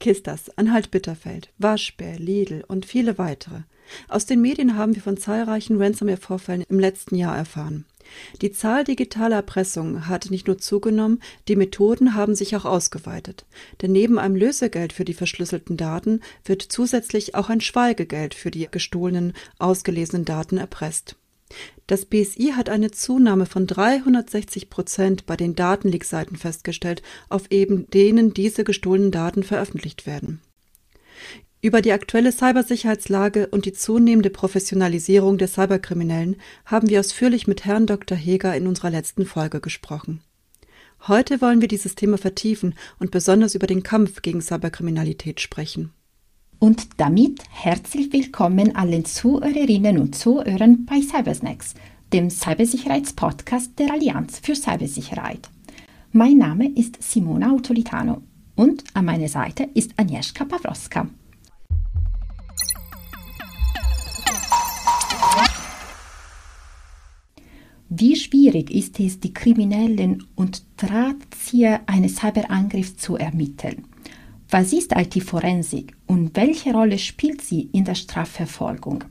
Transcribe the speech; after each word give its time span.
Kistas, 0.00 0.50
Anhalt-Bitterfeld, 0.56 1.50
Waschbär, 1.58 2.18
Lidl 2.18 2.64
und 2.68 2.86
viele 2.86 3.18
weitere. 3.18 3.62
Aus 4.08 4.26
den 4.26 4.40
Medien 4.40 4.76
haben 4.76 4.94
wir 4.94 5.02
von 5.02 5.16
zahlreichen 5.16 5.80
Ransomware-Vorfällen 5.80 6.64
im 6.68 6.78
letzten 6.78 7.16
Jahr 7.16 7.36
erfahren. 7.36 7.84
Die 8.40 8.52
Zahl 8.52 8.84
digitaler 8.84 9.36
Erpressungen 9.36 10.08
hat 10.08 10.30
nicht 10.30 10.46
nur 10.46 10.58
zugenommen, 10.58 11.20
die 11.46 11.56
Methoden 11.56 12.14
haben 12.14 12.34
sich 12.34 12.56
auch 12.56 12.64
ausgeweitet. 12.64 13.44
Denn 13.82 13.92
neben 13.92 14.18
einem 14.18 14.36
Lösegeld 14.36 14.92
für 14.92 15.04
die 15.04 15.14
verschlüsselten 15.14 15.76
Daten 15.76 16.20
wird 16.44 16.62
zusätzlich 16.62 17.34
auch 17.34 17.50
ein 17.50 17.60
Schweigegeld 17.60 18.34
für 18.34 18.50
die 18.50 18.68
gestohlenen, 18.70 19.34
ausgelesenen 19.58 20.24
Daten 20.24 20.56
erpresst. 20.58 21.16
Das 21.86 22.04
BSI 22.04 22.52
hat 22.54 22.68
eine 22.68 22.90
Zunahme 22.90 23.46
von 23.46 23.66
360 23.66 24.68
Prozent 24.68 25.26
bei 25.26 25.36
den 25.36 25.54
Datenleak-Seiten 25.54 26.36
festgestellt, 26.36 27.02
auf 27.28 27.50
eben 27.50 27.88
denen 27.90 28.34
diese 28.34 28.64
gestohlenen 28.64 29.10
Daten 29.10 29.42
veröffentlicht 29.42 30.06
werden. 30.06 30.40
Über 31.60 31.82
die 31.82 31.92
aktuelle 31.92 32.30
Cybersicherheitslage 32.30 33.48
und 33.48 33.64
die 33.64 33.72
zunehmende 33.72 34.30
Professionalisierung 34.30 35.38
der 35.38 35.48
Cyberkriminellen 35.48 36.36
haben 36.64 36.88
wir 36.88 37.00
ausführlich 37.00 37.48
mit 37.48 37.64
Herrn 37.64 37.86
Dr. 37.86 38.16
Heger 38.16 38.54
in 38.54 38.68
unserer 38.68 38.90
letzten 38.90 39.26
Folge 39.26 39.60
gesprochen. 39.60 40.20
Heute 41.06 41.40
wollen 41.40 41.60
wir 41.60 41.68
dieses 41.68 41.94
Thema 41.94 42.18
vertiefen 42.18 42.74
und 43.00 43.10
besonders 43.10 43.54
über 43.54 43.66
den 43.66 43.82
Kampf 43.82 44.22
gegen 44.22 44.40
Cyberkriminalität 44.40 45.40
sprechen. 45.40 45.92
Und 46.60 46.88
damit 47.00 47.44
herzlich 47.50 48.12
willkommen 48.12 48.74
allen 48.74 49.04
Zuhörerinnen 49.04 49.96
und 49.96 50.16
Zuhörern 50.16 50.86
bei 50.86 51.00
Cybersnacks, 51.00 51.74
dem 52.12 52.30
Cybersicherheitspodcast 52.30 53.78
der 53.78 53.92
Allianz 53.92 54.40
für 54.40 54.56
Cybersicherheit. 54.56 55.48
Mein 56.10 56.38
Name 56.38 56.68
ist 56.68 57.00
Simona 57.00 57.52
Autolitano 57.52 58.22
und 58.56 58.82
an 58.94 59.04
meiner 59.04 59.28
Seite 59.28 59.68
ist 59.74 59.92
Agnieszka 59.96 60.44
Pawlowska. 60.46 61.08
Wie 67.88 68.16
schwierig 68.16 68.72
ist 68.72 68.98
es, 68.98 69.20
die 69.20 69.32
Kriminellen 69.32 70.24
und 70.34 70.64
Drahtzieher 70.76 71.82
eines 71.86 72.16
Cyberangriffs 72.16 72.96
zu 72.96 73.16
ermitteln? 73.16 73.84
Was 74.50 74.72
ist 74.72 74.92
IT-Forensik 74.96 75.97
und 76.08 76.34
welche 76.36 76.72
Rolle 76.72 76.98
spielt 76.98 77.42
sie 77.42 77.68
in 77.72 77.84
der 77.84 77.94
Strafverfolgung? 77.94 79.04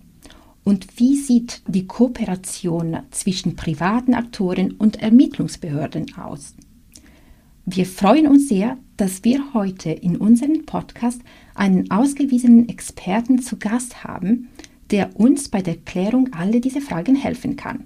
Und 0.66 1.00
wie 1.00 1.16
sieht 1.16 1.62
die 1.68 1.88
Kooperation 1.88 2.98
zwischen 3.12 3.56
privaten 3.56 4.14
Aktoren 4.14 4.72
und 4.72 5.02
Ermittlungsbehörden 5.02 6.18
aus? 6.18 6.56
Wir 7.66 7.86
freuen 7.86 8.28
uns 8.28 8.50
sehr, 8.50 8.78
dass 8.98 9.24
wir 9.24 9.54
heute 9.54 9.92
in 9.92 10.18
unserem 10.18 10.66
Podcast 10.66 11.22
einen 11.54 11.90
ausgewiesenen 11.92 12.68
Experten 12.68 13.40
zu 13.40 13.58
Gast 13.58 14.04
haben, 14.04 14.50
der 14.90 15.20
uns 15.20 15.50
bei 15.50 15.62
der 15.62 15.78
Klärung 15.78 16.34
all 16.34 16.60
dieser 16.60 16.82
Fragen 16.82 17.16
helfen 17.16 17.56
kann 17.56 17.86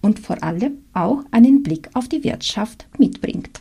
und 0.00 0.20
vor 0.20 0.42
allem 0.42 0.78
auch 0.92 1.24
einen 1.32 1.62
Blick 1.62 1.90
auf 1.94 2.08
die 2.08 2.24
Wirtschaft 2.24 2.86
mitbringt. 2.98 3.60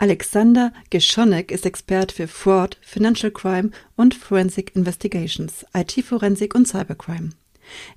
Alexander 0.00 0.72
Geschonek 0.88 1.50
ist 1.50 1.66
Experte 1.66 2.14
für 2.14 2.26
Fraud, 2.26 2.78
Financial 2.80 3.30
Crime 3.30 3.70
und 3.96 4.14
Forensic 4.14 4.74
Investigations, 4.74 5.66
IT-Forensik 5.74 6.54
und 6.54 6.66
Cybercrime. 6.66 7.32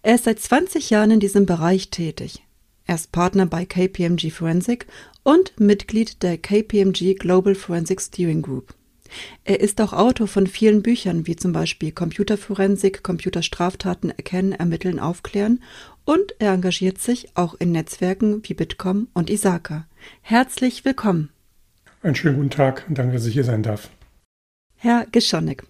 Er 0.02 0.16
ist 0.16 0.26
seit 0.26 0.42
20 0.42 0.90
Jahren 0.90 1.12
in 1.12 1.22
diesem 1.22 1.46
Bereich 1.46 1.92
tätig. 1.92 2.44
Er 2.86 2.96
ist 2.96 3.14
Partner 3.14 3.46
bei 3.46 3.64
KPMG 3.64 4.32
Forensic 4.32 4.86
und 5.24 5.58
Mitglied 5.58 6.22
der 6.24 6.38
KPMG 6.38 7.16
Global 7.16 7.56
Forensic 7.56 8.02
Steering 8.02 8.42
Group. 8.42 8.74
Er 9.46 9.62
ist 9.62 9.80
auch 9.80 9.94
Autor 9.94 10.28
von 10.28 10.46
vielen 10.46 10.84
Büchern, 10.84 11.26
wie 11.26 11.38
zum 11.38 11.54
Beispiel 11.54 11.94
Computerforensik, 11.94 13.02
Computerstraftaten 13.02 14.10
erkennen, 14.10 14.52
ermitteln, 14.52 15.00
aufklären 15.00 15.64
und 16.04 16.36
er 16.40 16.52
engagiert 16.52 17.00
sich 17.00 17.30
auch 17.38 17.54
in 17.54 17.72
Netzwerken 17.72 18.42
wie 18.44 18.56
Bitkom 18.56 19.08
und 19.14 19.30
Isaka. 19.30 19.88
Herzlich 20.22 20.84
willkommen. 20.84 21.33
Einen 22.04 22.16
schönen 22.16 22.36
guten 22.36 22.50
Tag 22.50 22.84
und 22.90 22.98
danke, 22.98 23.14
dass 23.14 23.26
ich 23.26 23.34
hier 23.34 23.46
sein 23.46 23.64
darf. 23.64 23.90
Herr 24.76 25.08
Geschonek, 25.10 25.64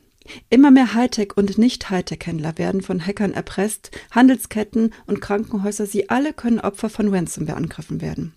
immer 0.49 0.71
mehr 0.71 0.95
Hightech- 0.95 1.35
und 1.35 1.59
Nicht-Hightech-Händler 1.59 2.57
werden 2.57 2.81
von 2.81 3.05
Hackern 3.05 3.33
erpresst, 3.33 3.91
Handelsketten 4.09 4.95
und 5.05 5.21
Krankenhäuser, 5.21 5.85
sie 5.85 6.09
alle 6.09 6.33
können 6.33 6.59
Opfer 6.59 6.89
von 6.89 7.13
Ransomware-Angriffen 7.13 8.01
werden. 8.01 8.33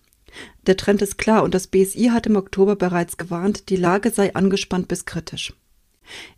Der 0.67 0.77
Trend 0.77 1.01
ist 1.01 1.17
klar 1.17 1.41
und 1.41 1.55
das 1.55 1.65
BSI 1.65 2.11
hat 2.13 2.27
im 2.27 2.35
Oktober 2.35 2.75
bereits 2.75 3.17
gewarnt, 3.17 3.69
die 3.69 3.77
Lage 3.77 4.11
sei 4.11 4.35
angespannt 4.35 4.87
bis 4.87 5.05
kritisch. 5.05 5.53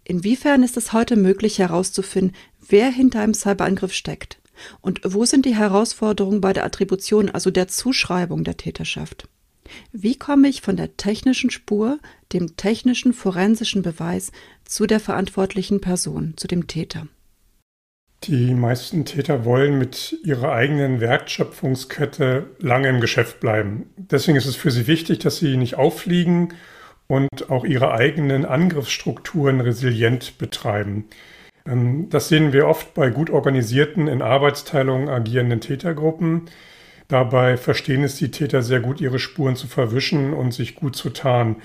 Inwiefern 0.05 0.63
ist 0.63 0.77
es 0.77 0.93
heute 0.93 1.17
möglich 1.17 1.59
herauszufinden, 1.59 2.37
wer 2.65 2.89
hinter 2.89 3.19
einem 3.19 3.33
Cyberangriff 3.33 3.93
steckt? 3.93 4.39
Und 4.79 5.01
wo 5.03 5.25
sind 5.25 5.45
die 5.45 5.57
Herausforderungen 5.57 6.39
bei 6.39 6.53
der 6.53 6.63
Attribution, 6.63 7.29
also 7.29 7.51
der 7.51 7.67
Zuschreibung 7.67 8.45
der 8.45 8.55
Täterschaft? 8.55 9.27
Wie 9.91 10.17
komme 10.17 10.47
ich 10.47 10.61
von 10.61 10.77
der 10.77 10.97
technischen 10.97 11.49
Spur, 11.49 11.99
dem 12.33 12.55
technischen 12.55 13.13
forensischen 13.13 13.81
Beweis 13.81 14.31
zu 14.65 14.85
der 14.85 14.99
verantwortlichen 14.99 15.81
Person, 15.81 16.33
zu 16.37 16.47
dem 16.47 16.67
Täter? 16.67 17.07
Die 18.23 18.53
meisten 18.53 19.05
Täter 19.05 19.45
wollen 19.45 19.77
mit 19.77 20.17
ihrer 20.25 20.51
eigenen 20.51 20.99
Wertschöpfungskette 20.99 22.47
lange 22.59 22.89
im 22.89 22.99
Geschäft 22.99 23.39
bleiben. 23.39 23.89
Deswegen 23.95 24.37
ist 24.37 24.45
es 24.45 24.57
für 24.57 24.71
sie 24.71 24.87
wichtig, 24.87 25.19
dass 25.19 25.37
sie 25.37 25.55
nicht 25.55 25.75
auffliegen 25.75 26.53
und 27.07 27.49
auch 27.49 27.63
ihre 27.63 27.93
eigenen 27.93 28.45
Angriffsstrukturen 28.45 29.61
resilient 29.61 30.37
betreiben. 30.37 31.05
Ähm, 31.65 32.09
das 32.09 32.27
sehen 32.27 32.53
wir 32.53 32.67
oft 32.67 32.93
bei 32.93 33.09
gut 33.09 33.29
organisierten, 33.29 34.07
in 34.07 34.21
Arbeitsteilungen 34.21 35.09
agierenden 35.09 35.61
Tätergruppen. 35.61 36.49
Dabei 37.09 37.57
verstehen 37.57 38.03
es 38.03 38.15
die 38.17 38.29
Täter 38.29 38.61
sehr 38.61 38.81
gut, 38.81 39.01
ihre 39.01 39.17
Spuren 39.17 39.55
zu 39.55 39.65
verwischen 39.67 40.31
und 40.31 40.53
sich 40.53 40.75
gut 40.75 40.95
zu 40.95 41.09
tarnen. 41.09 41.55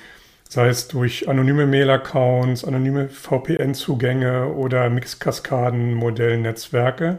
Sei 0.48 0.68
es 0.68 0.88
durch 0.88 1.28
anonyme 1.28 1.66
Mail-Accounts, 1.66 2.64
anonyme 2.64 3.10
VPN-Zugänge 3.10 4.48
oder 4.48 4.88
Mix-Kaskaden-Modellnetzwerke. 4.88 7.18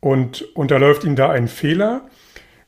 Und 0.00 0.40
unterläuft 0.56 1.04
ihnen 1.04 1.16
da 1.16 1.28
ein 1.30 1.48
Fehler, 1.48 2.08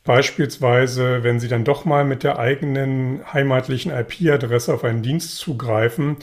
beispielsweise 0.04 1.24
wenn 1.24 1.40
sie 1.40 1.48
dann 1.48 1.64
doch 1.64 1.86
mal 1.86 2.04
mit 2.04 2.22
der 2.22 2.38
eigenen 2.38 3.22
heimatlichen 3.32 3.92
IP-Adresse 3.92 4.74
auf 4.74 4.84
einen 4.84 5.00
Dienst 5.02 5.38
zugreifen 5.38 6.18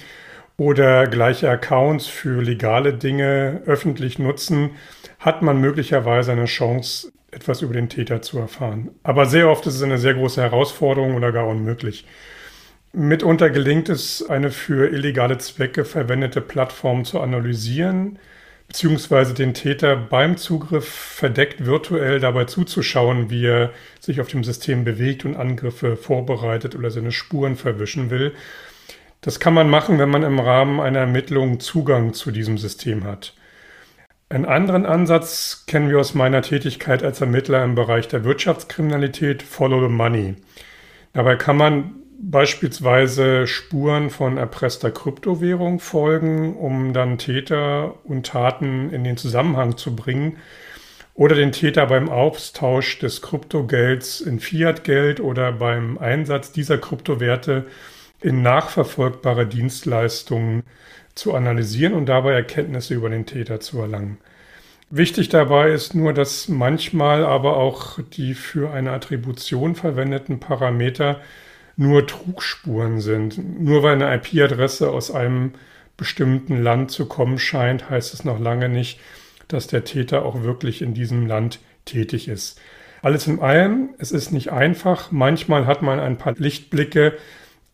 oder 0.57 1.07
gleiche 1.07 1.49
Accounts 1.49 2.05
für 2.05 2.43
legale 2.43 2.93
Dinge 2.93 3.63
öffentlich 3.65 4.19
nutzen, 4.19 4.75
hat 5.17 5.41
man 5.41 5.59
möglicherweise 5.59 6.33
eine 6.33 6.45
Chance, 6.45 7.11
etwas 7.33 7.61
über 7.61 7.73
den 7.73 7.89
Täter 7.89 8.21
zu 8.21 8.39
erfahren. 8.39 8.91
Aber 9.03 9.25
sehr 9.25 9.49
oft 9.49 9.65
ist 9.67 9.75
es 9.75 9.83
eine 9.83 9.97
sehr 9.97 10.13
große 10.13 10.41
Herausforderung 10.41 11.15
oder 11.15 11.31
gar 11.31 11.47
unmöglich. 11.47 12.05
Mitunter 12.93 13.49
gelingt 13.49 13.89
es, 13.89 14.23
eine 14.29 14.51
für 14.51 14.87
illegale 14.87 15.39
Zwecke 15.39 15.83
verwendete 15.83 16.41
Plattform 16.41 17.05
zu 17.05 17.19
analysieren, 17.21 18.19
beziehungsweise 18.67 19.33
den 19.33 19.55
Täter 19.55 19.95
beim 19.95 20.37
Zugriff 20.37 20.87
verdeckt 20.87 21.65
virtuell 21.65 22.19
dabei 22.19 22.45
zuzuschauen, 22.45 23.31
wie 23.31 23.45
er 23.45 23.71
sich 23.99 24.21
auf 24.21 24.27
dem 24.27 24.43
System 24.43 24.83
bewegt 24.83 25.25
und 25.25 25.35
Angriffe 25.35 25.97
vorbereitet 25.97 26.75
oder 26.75 26.91
seine 26.91 27.11
Spuren 27.11 27.55
verwischen 27.55 28.11
will. 28.11 28.33
Das 29.21 29.39
kann 29.39 29.53
man 29.53 29.69
machen, 29.69 29.99
wenn 29.99 30.09
man 30.09 30.23
im 30.23 30.39
Rahmen 30.39 30.79
einer 30.79 30.99
Ermittlung 30.99 31.59
Zugang 31.59 32.13
zu 32.13 32.29
diesem 32.29 32.57
System 32.57 33.05
hat. 33.05 33.33
Einen 34.29 34.45
anderen 34.45 34.85
Ansatz 34.85 35.65
kennen 35.67 35.89
wir 35.89 35.99
aus 35.99 36.13
meiner 36.13 36.41
Tätigkeit 36.41 37.03
als 37.03 37.21
Ermittler 37.21 37.63
im 37.63 37.75
Bereich 37.75 38.07
der 38.07 38.23
Wirtschaftskriminalität, 38.23 39.43
Follow 39.43 39.81
the 39.81 39.93
Money. 39.93 40.35
Dabei 41.13 41.35
kann 41.35 41.57
man 41.57 41.95
beispielsweise 42.19 43.47
Spuren 43.47 44.09
von 44.09 44.37
erpresster 44.37 44.91
Kryptowährung 44.91 45.79
folgen, 45.79 46.55
um 46.55 46.93
dann 46.93 47.17
Täter 47.17 47.95
und 48.05 48.25
Taten 48.25 48.89
in 48.91 49.03
den 49.03 49.17
Zusammenhang 49.17 49.77
zu 49.77 49.95
bringen 49.95 50.37
oder 51.13 51.35
den 51.35 51.51
Täter 51.51 51.85
beim 51.85 52.09
Austausch 52.09 52.97
des 52.99 53.21
Kryptogelds 53.21 54.21
in 54.21 54.39
Fiatgeld 54.39 55.19
oder 55.19 55.51
beim 55.51 55.97
Einsatz 55.97 56.51
dieser 56.51 56.77
Kryptowerte 56.77 57.65
in 58.21 58.41
nachverfolgbare 58.41 59.45
Dienstleistungen 59.45 60.63
zu 61.15 61.33
analysieren 61.33 61.93
und 61.93 62.07
dabei 62.07 62.33
Erkenntnisse 62.33 62.93
über 62.93 63.09
den 63.09 63.25
Täter 63.25 63.59
zu 63.59 63.79
erlangen. 63.79 64.17
Wichtig 64.89 65.29
dabei 65.29 65.71
ist 65.71 65.95
nur, 65.95 66.13
dass 66.13 66.47
manchmal 66.49 67.25
aber 67.25 67.57
auch 67.57 67.99
die 67.99 68.35
für 68.35 68.71
eine 68.71 68.91
Attribution 68.91 69.75
verwendeten 69.75 70.39
Parameter 70.39 71.19
nur 71.75 72.05
Trugspuren 72.05 73.01
sind. 73.01 73.61
Nur 73.61 73.81
weil 73.81 73.93
eine 73.93 74.13
IP-Adresse 74.15 74.91
aus 74.91 75.09
einem 75.09 75.53
bestimmten 75.97 76.61
Land 76.61 76.91
zu 76.91 77.07
kommen 77.07 77.39
scheint, 77.39 77.89
heißt 77.89 78.13
es 78.13 78.23
noch 78.23 78.39
lange 78.39 78.69
nicht, 78.69 78.99
dass 79.47 79.67
der 79.67 79.83
Täter 79.83 80.25
auch 80.25 80.43
wirklich 80.43 80.81
in 80.81 80.93
diesem 80.93 81.25
Land 81.25 81.59
tätig 81.85 82.27
ist. 82.27 82.59
Alles 83.01 83.27
in 83.27 83.39
allem, 83.39 83.89
es 83.97 84.11
ist 84.11 84.31
nicht 84.31 84.51
einfach. 84.51 85.11
Manchmal 85.11 85.65
hat 85.65 85.81
man 85.81 85.99
ein 85.99 86.17
paar 86.17 86.35
Lichtblicke, 86.37 87.13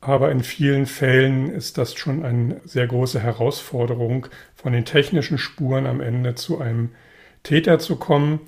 Aber 0.01 0.31
in 0.31 0.43
vielen 0.43 0.85
Fällen 0.85 1.49
ist 1.49 1.77
das 1.77 1.93
schon 1.95 2.23
eine 2.23 2.61
sehr 2.63 2.87
große 2.87 3.19
Herausforderung, 3.19 4.27
von 4.55 4.73
den 4.73 4.85
technischen 4.85 5.37
Spuren 5.37 5.85
am 5.85 6.01
Ende 6.01 6.35
zu 6.35 6.59
einem 6.59 6.91
Täter 7.43 7.79
zu 7.79 7.97
kommen. 7.97 8.39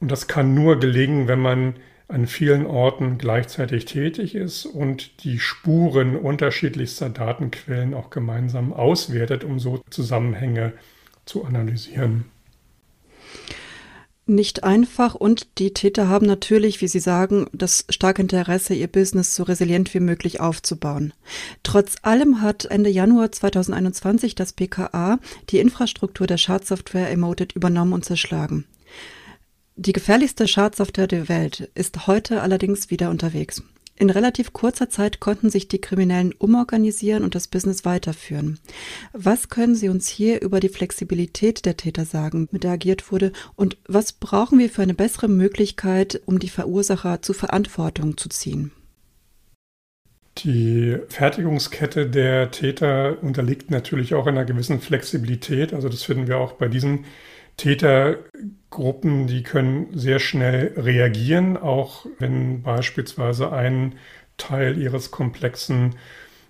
Und 0.00 0.10
das 0.10 0.28
kann 0.28 0.54
nur 0.54 0.80
gelingen, 0.80 1.28
wenn 1.28 1.40
man 1.40 1.74
an 2.08 2.26
vielen 2.26 2.66
Orten 2.66 3.18
gleichzeitig 3.18 3.86
tätig 3.86 4.34
ist 4.34 4.66
und 4.66 5.24
die 5.24 5.38
Spuren 5.38 6.16
unterschiedlichster 6.16 7.08
Datenquellen 7.08 7.94
auch 7.94 8.10
gemeinsam 8.10 8.72
auswertet, 8.72 9.44
um 9.44 9.58
so 9.58 9.82
Zusammenhänge 9.90 10.74
zu 11.24 11.44
analysieren 11.44 12.26
nicht 14.26 14.64
einfach 14.64 15.14
und 15.14 15.58
die 15.58 15.74
Täter 15.74 16.08
haben 16.08 16.26
natürlich, 16.26 16.80
wie 16.80 16.88
Sie 16.88 17.00
sagen, 17.00 17.46
das 17.52 17.84
starke 17.90 18.22
Interesse, 18.22 18.74
ihr 18.74 18.88
Business 18.88 19.34
so 19.34 19.42
resilient 19.42 19.92
wie 19.94 20.00
möglich 20.00 20.40
aufzubauen. 20.40 21.12
Trotz 21.62 21.96
allem 22.02 22.40
hat 22.40 22.64
Ende 22.64 22.90
Januar 22.90 23.32
2021 23.32 24.34
das 24.34 24.52
BKA 24.52 25.18
die 25.50 25.58
Infrastruktur 25.58 26.26
der 26.26 26.38
Schadsoftware 26.38 27.10
Emoted 27.10 27.52
übernommen 27.52 27.92
und 27.92 28.04
zerschlagen. 28.04 28.64
Die 29.76 29.92
gefährlichste 29.92 30.46
Schadsoftware 30.46 31.08
der 31.08 31.28
Welt 31.28 31.70
ist 31.74 32.06
heute 32.06 32.42
allerdings 32.42 32.90
wieder 32.90 33.10
unterwegs. 33.10 33.62
In 33.96 34.10
relativ 34.10 34.52
kurzer 34.52 34.90
Zeit 34.90 35.20
konnten 35.20 35.50
sich 35.50 35.68
die 35.68 35.80
Kriminellen 35.80 36.32
umorganisieren 36.36 37.22
und 37.22 37.36
das 37.36 37.46
Business 37.46 37.84
weiterführen. 37.84 38.58
Was 39.12 39.48
können 39.48 39.76
Sie 39.76 39.88
uns 39.88 40.08
hier 40.08 40.42
über 40.42 40.58
die 40.58 40.68
Flexibilität 40.68 41.64
der 41.64 41.76
Täter 41.76 42.04
sagen, 42.04 42.48
mit 42.50 42.64
der 42.64 42.72
agiert 42.72 43.12
wurde, 43.12 43.32
und 43.54 43.76
was 43.86 44.12
brauchen 44.12 44.58
wir 44.58 44.68
für 44.68 44.82
eine 44.82 44.94
bessere 44.94 45.28
Möglichkeit, 45.28 46.20
um 46.26 46.40
die 46.40 46.48
Verursacher 46.48 47.22
zu 47.22 47.34
Verantwortung 47.34 48.16
zu 48.16 48.28
ziehen? 48.28 48.72
Die 50.38 50.96
Fertigungskette 51.08 52.10
der 52.10 52.50
Täter 52.50 53.22
unterliegt 53.22 53.70
natürlich 53.70 54.14
auch 54.14 54.26
einer 54.26 54.44
gewissen 54.44 54.80
Flexibilität. 54.80 55.72
Also 55.72 55.88
das 55.88 56.02
finden 56.02 56.26
wir 56.26 56.38
auch 56.38 56.52
bei 56.52 56.66
diesen 56.66 57.04
Tätergruppen, 57.56 59.26
die 59.26 59.42
können 59.42 59.88
sehr 59.92 60.18
schnell 60.18 60.72
reagieren, 60.76 61.56
auch 61.56 62.06
wenn 62.18 62.62
beispielsweise 62.62 63.52
ein 63.52 63.94
Teil 64.36 64.78
ihres 64.78 65.10
komplexen 65.10 65.94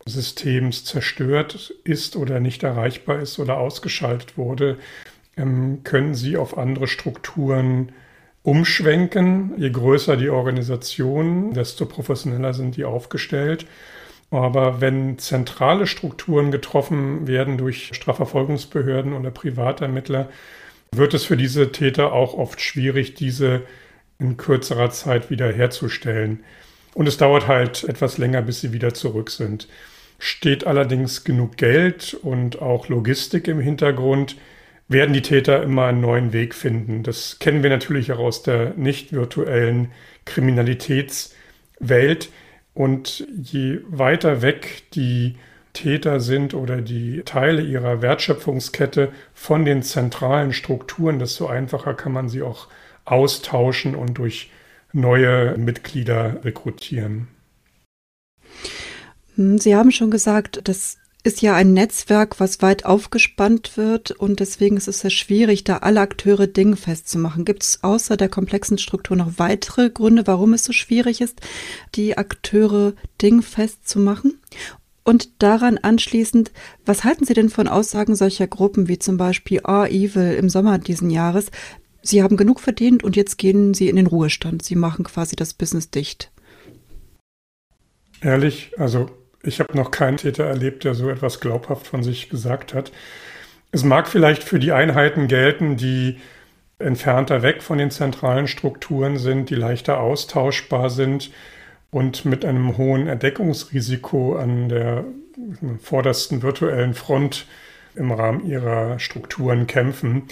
Systems 0.06 0.84
zerstört 0.84 1.74
ist 1.84 2.16
oder 2.16 2.40
nicht 2.40 2.62
erreichbar 2.62 3.20
ist 3.20 3.38
oder 3.38 3.58
ausgeschaltet 3.58 4.36
wurde, 4.36 4.78
ähm, 5.36 5.80
können 5.84 6.14
sie 6.14 6.36
auf 6.36 6.56
andere 6.58 6.86
Strukturen 6.86 7.92
umschwenken. 8.42 9.54
Je 9.56 9.70
größer 9.70 10.16
die 10.16 10.28
Organisation, 10.28 11.52
desto 11.54 11.86
professioneller 11.86 12.54
sind 12.54 12.76
die 12.76 12.84
aufgestellt. 12.84 13.66
Aber 14.30 14.80
wenn 14.80 15.18
zentrale 15.18 15.86
Strukturen 15.86 16.50
getroffen 16.50 17.26
werden 17.26 17.56
durch 17.56 17.90
Strafverfolgungsbehörden 17.94 19.12
oder 19.12 19.30
Privatermittler, 19.30 20.28
wird 20.96 21.14
es 21.14 21.24
für 21.24 21.36
diese 21.36 21.72
Täter 21.72 22.12
auch 22.12 22.34
oft 22.34 22.60
schwierig, 22.60 23.14
diese 23.14 23.62
in 24.18 24.36
kürzerer 24.36 24.90
Zeit 24.90 25.30
wiederherzustellen. 25.30 26.44
Und 26.94 27.08
es 27.08 27.16
dauert 27.16 27.48
halt 27.48 27.84
etwas 27.84 28.18
länger, 28.18 28.42
bis 28.42 28.60
sie 28.60 28.72
wieder 28.72 28.94
zurück 28.94 29.30
sind. 29.30 29.68
Steht 30.18 30.66
allerdings 30.66 31.24
genug 31.24 31.56
Geld 31.56 32.14
und 32.14 32.62
auch 32.62 32.88
Logistik 32.88 33.48
im 33.48 33.60
Hintergrund, 33.60 34.36
werden 34.86 35.14
die 35.14 35.22
Täter 35.22 35.62
immer 35.62 35.86
einen 35.86 36.02
neuen 36.02 36.32
Weg 36.32 36.54
finden. 36.54 37.02
Das 37.02 37.38
kennen 37.38 37.62
wir 37.62 37.70
natürlich 37.70 38.12
auch 38.12 38.18
aus 38.18 38.42
der 38.42 38.74
nicht 38.74 39.12
virtuellen 39.12 39.90
Kriminalitätswelt. 40.24 42.30
Und 42.74 43.26
je 43.34 43.80
weiter 43.88 44.42
weg 44.42 44.82
die 44.94 45.36
Täter 45.74 46.20
sind 46.20 46.54
oder 46.54 46.80
die 46.80 47.22
Teile 47.26 47.60
ihrer 47.60 48.00
Wertschöpfungskette 48.00 49.10
von 49.34 49.66
den 49.66 49.82
zentralen 49.82 50.54
Strukturen, 50.54 51.18
desto 51.18 51.46
einfacher 51.46 51.92
kann 51.92 52.12
man 52.12 52.30
sie 52.30 52.40
auch 52.40 52.68
austauschen 53.04 53.94
und 53.94 54.14
durch 54.14 54.50
neue 54.92 55.58
Mitglieder 55.58 56.42
rekrutieren. 56.44 57.28
Hm, 59.34 59.58
sie 59.58 59.76
haben 59.76 59.90
schon 59.90 60.10
gesagt, 60.10 60.60
das 60.64 60.96
ist 61.24 61.40
ja 61.40 61.54
ein 61.54 61.72
Netzwerk, 61.72 62.38
was 62.38 62.60
weit 62.60 62.84
aufgespannt 62.84 63.76
wird 63.76 64.10
und 64.10 64.40
deswegen 64.40 64.76
ist 64.76 64.88
es 64.88 65.00
sehr 65.00 65.10
schwierig, 65.10 65.64
da 65.64 65.78
alle 65.78 66.00
Akteure 66.00 66.46
dingfest 66.46 67.08
zu 67.08 67.18
machen. 67.18 67.46
Gibt 67.46 67.62
es 67.62 67.82
außer 67.82 68.18
der 68.18 68.28
komplexen 68.28 68.76
Struktur 68.76 69.16
noch 69.16 69.32
weitere 69.38 69.88
Gründe, 69.88 70.26
warum 70.26 70.52
es 70.52 70.64
so 70.64 70.72
schwierig 70.72 71.22
ist, 71.22 71.40
die 71.94 72.18
Akteure 72.18 72.92
dingfest 73.22 73.88
zu 73.88 73.98
machen? 73.98 74.38
Und 75.04 75.42
daran 75.42 75.76
anschließend, 75.76 76.50
was 76.86 77.04
halten 77.04 77.26
Sie 77.26 77.34
denn 77.34 77.50
von 77.50 77.68
Aussagen 77.68 78.16
solcher 78.16 78.46
Gruppen 78.46 78.88
wie 78.88 78.98
zum 78.98 79.18
Beispiel 79.18 79.60
Ah 79.62 79.86
Evil 79.86 80.34
im 80.34 80.48
Sommer 80.48 80.78
diesen 80.78 81.10
Jahres? 81.10 81.50
Sie 82.00 82.22
haben 82.22 82.38
genug 82.38 82.58
verdient 82.58 83.04
und 83.04 83.14
jetzt 83.14 83.36
gehen 83.36 83.74
Sie 83.74 83.88
in 83.88 83.96
den 83.96 84.06
Ruhestand. 84.06 84.62
Sie 84.62 84.76
machen 84.76 85.04
quasi 85.04 85.36
das 85.36 85.52
Business 85.52 85.90
dicht. 85.90 86.30
Ehrlich, 88.22 88.72
also 88.78 89.10
ich 89.42 89.60
habe 89.60 89.76
noch 89.76 89.90
keinen 89.90 90.16
Täter 90.16 90.44
erlebt, 90.44 90.84
der 90.84 90.94
so 90.94 91.10
etwas 91.10 91.40
glaubhaft 91.40 91.86
von 91.86 92.02
sich 92.02 92.30
gesagt 92.30 92.72
hat. 92.72 92.90
Es 93.72 93.84
mag 93.84 94.08
vielleicht 94.08 94.42
für 94.42 94.58
die 94.58 94.72
Einheiten 94.72 95.28
gelten, 95.28 95.76
die 95.76 96.16
entfernter 96.78 97.42
weg 97.42 97.62
von 97.62 97.76
den 97.76 97.90
zentralen 97.90 98.48
Strukturen 98.48 99.18
sind, 99.18 99.50
die 99.50 99.54
leichter 99.54 100.00
austauschbar 100.00 100.88
sind 100.88 101.30
und 101.94 102.24
mit 102.24 102.44
einem 102.44 102.76
hohen 102.76 103.06
Erdeckungsrisiko 103.06 104.34
an 104.34 104.68
der 104.68 105.04
vordersten 105.80 106.42
virtuellen 106.42 106.92
Front 106.92 107.46
im 107.94 108.10
Rahmen 108.10 108.44
ihrer 108.44 108.98
Strukturen 108.98 109.68
kämpfen. 109.68 110.24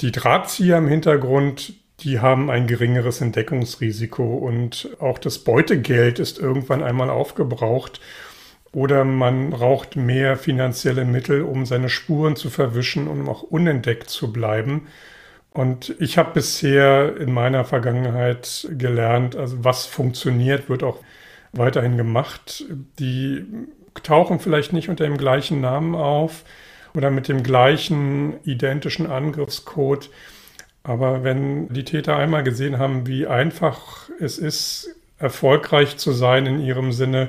Die 0.00 0.12
Drahtzieher 0.12 0.78
im 0.78 0.88
Hintergrund, 0.88 1.74
die 2.00 2.20
haben 2.20 2.48
ein 2.50 2.66
geringeres 2.66 3.20
Entdeckungsrisiko 3.20 4.24
und 4.38 4.96
auch 4.98 5.18
das 5.18 5.40
Beutegeld 5.40 6.20
ist 6.20 6.38
irgendwann 6.38 6.82
einmal 6.82 7.10
aufgebraucht 7.10 8.00
oder 8.72 9.04
man 9.04 9.50
braucht 9.50 9.96
mehr 9.96 10.38
finanzielle 10.38 11.04
Mittel, 11.04 11.42
um 11.42 11.66
seine 11.66 11.90
Spuren 11.90 12.34
zu 12.34 12.48
verwischen 12.48 13.08
und 13.08 13.20
um 13.20 13.28
auch 13.28 13.42
unentdeckt 13.42 14.08
zu 14.08 14.32
bleiben. 14.32 14.86
Und 15.54 15.94
ich 16.00 16.18
habe 16.18 16.32
bisher 16.34 17.16
in 17.16 17.32
meiner 17.32 17.64
Vergangenheit 17.64 18.66
gelernt, 18.72 19.36
also 19.36 19.62
was 19.62 19.86
funktioniert, 19.86 20.68
wird 20.68 20.82
auch 20.82 20.98
weiterhin 21.52 21.96
gemacht. 21.96 22.64
Die 22.98 23.46
tauchen 24.02 24.40
vielleicht 24.40 24.72
nicht 24.72 24.88
unter 24.88 25.04
dem 25.04 25.16
gleichen 25.16 25.60
Namen 25.60 25.94
auf 25.94 26.42
oder 26.92 27.12
mit 27.12 27.28
dem 27.28 27.44
gleichen 27.44 28.42
identischen 28.42 29.06
Angriffscode. 29.06 30.10
Aber 30.82 31.22
wenn 31.22 31.68
die 31.68 31.84
Täter 31.84 32.16
einmal 32.16 32.42
gesehen 32.42 32.80
haben, 32.80 33.06
wie 33.06 33.28
einfach 33.28 34.10
es 34.18 34.38
ist, 34.38 34.90
erfolgreich 35.18 35.96
zu 35.98 36.10
sein 36.10 36.46
in 36.46 36.60
ihrem 36.60 36.90
Sinne, 36.90 37.28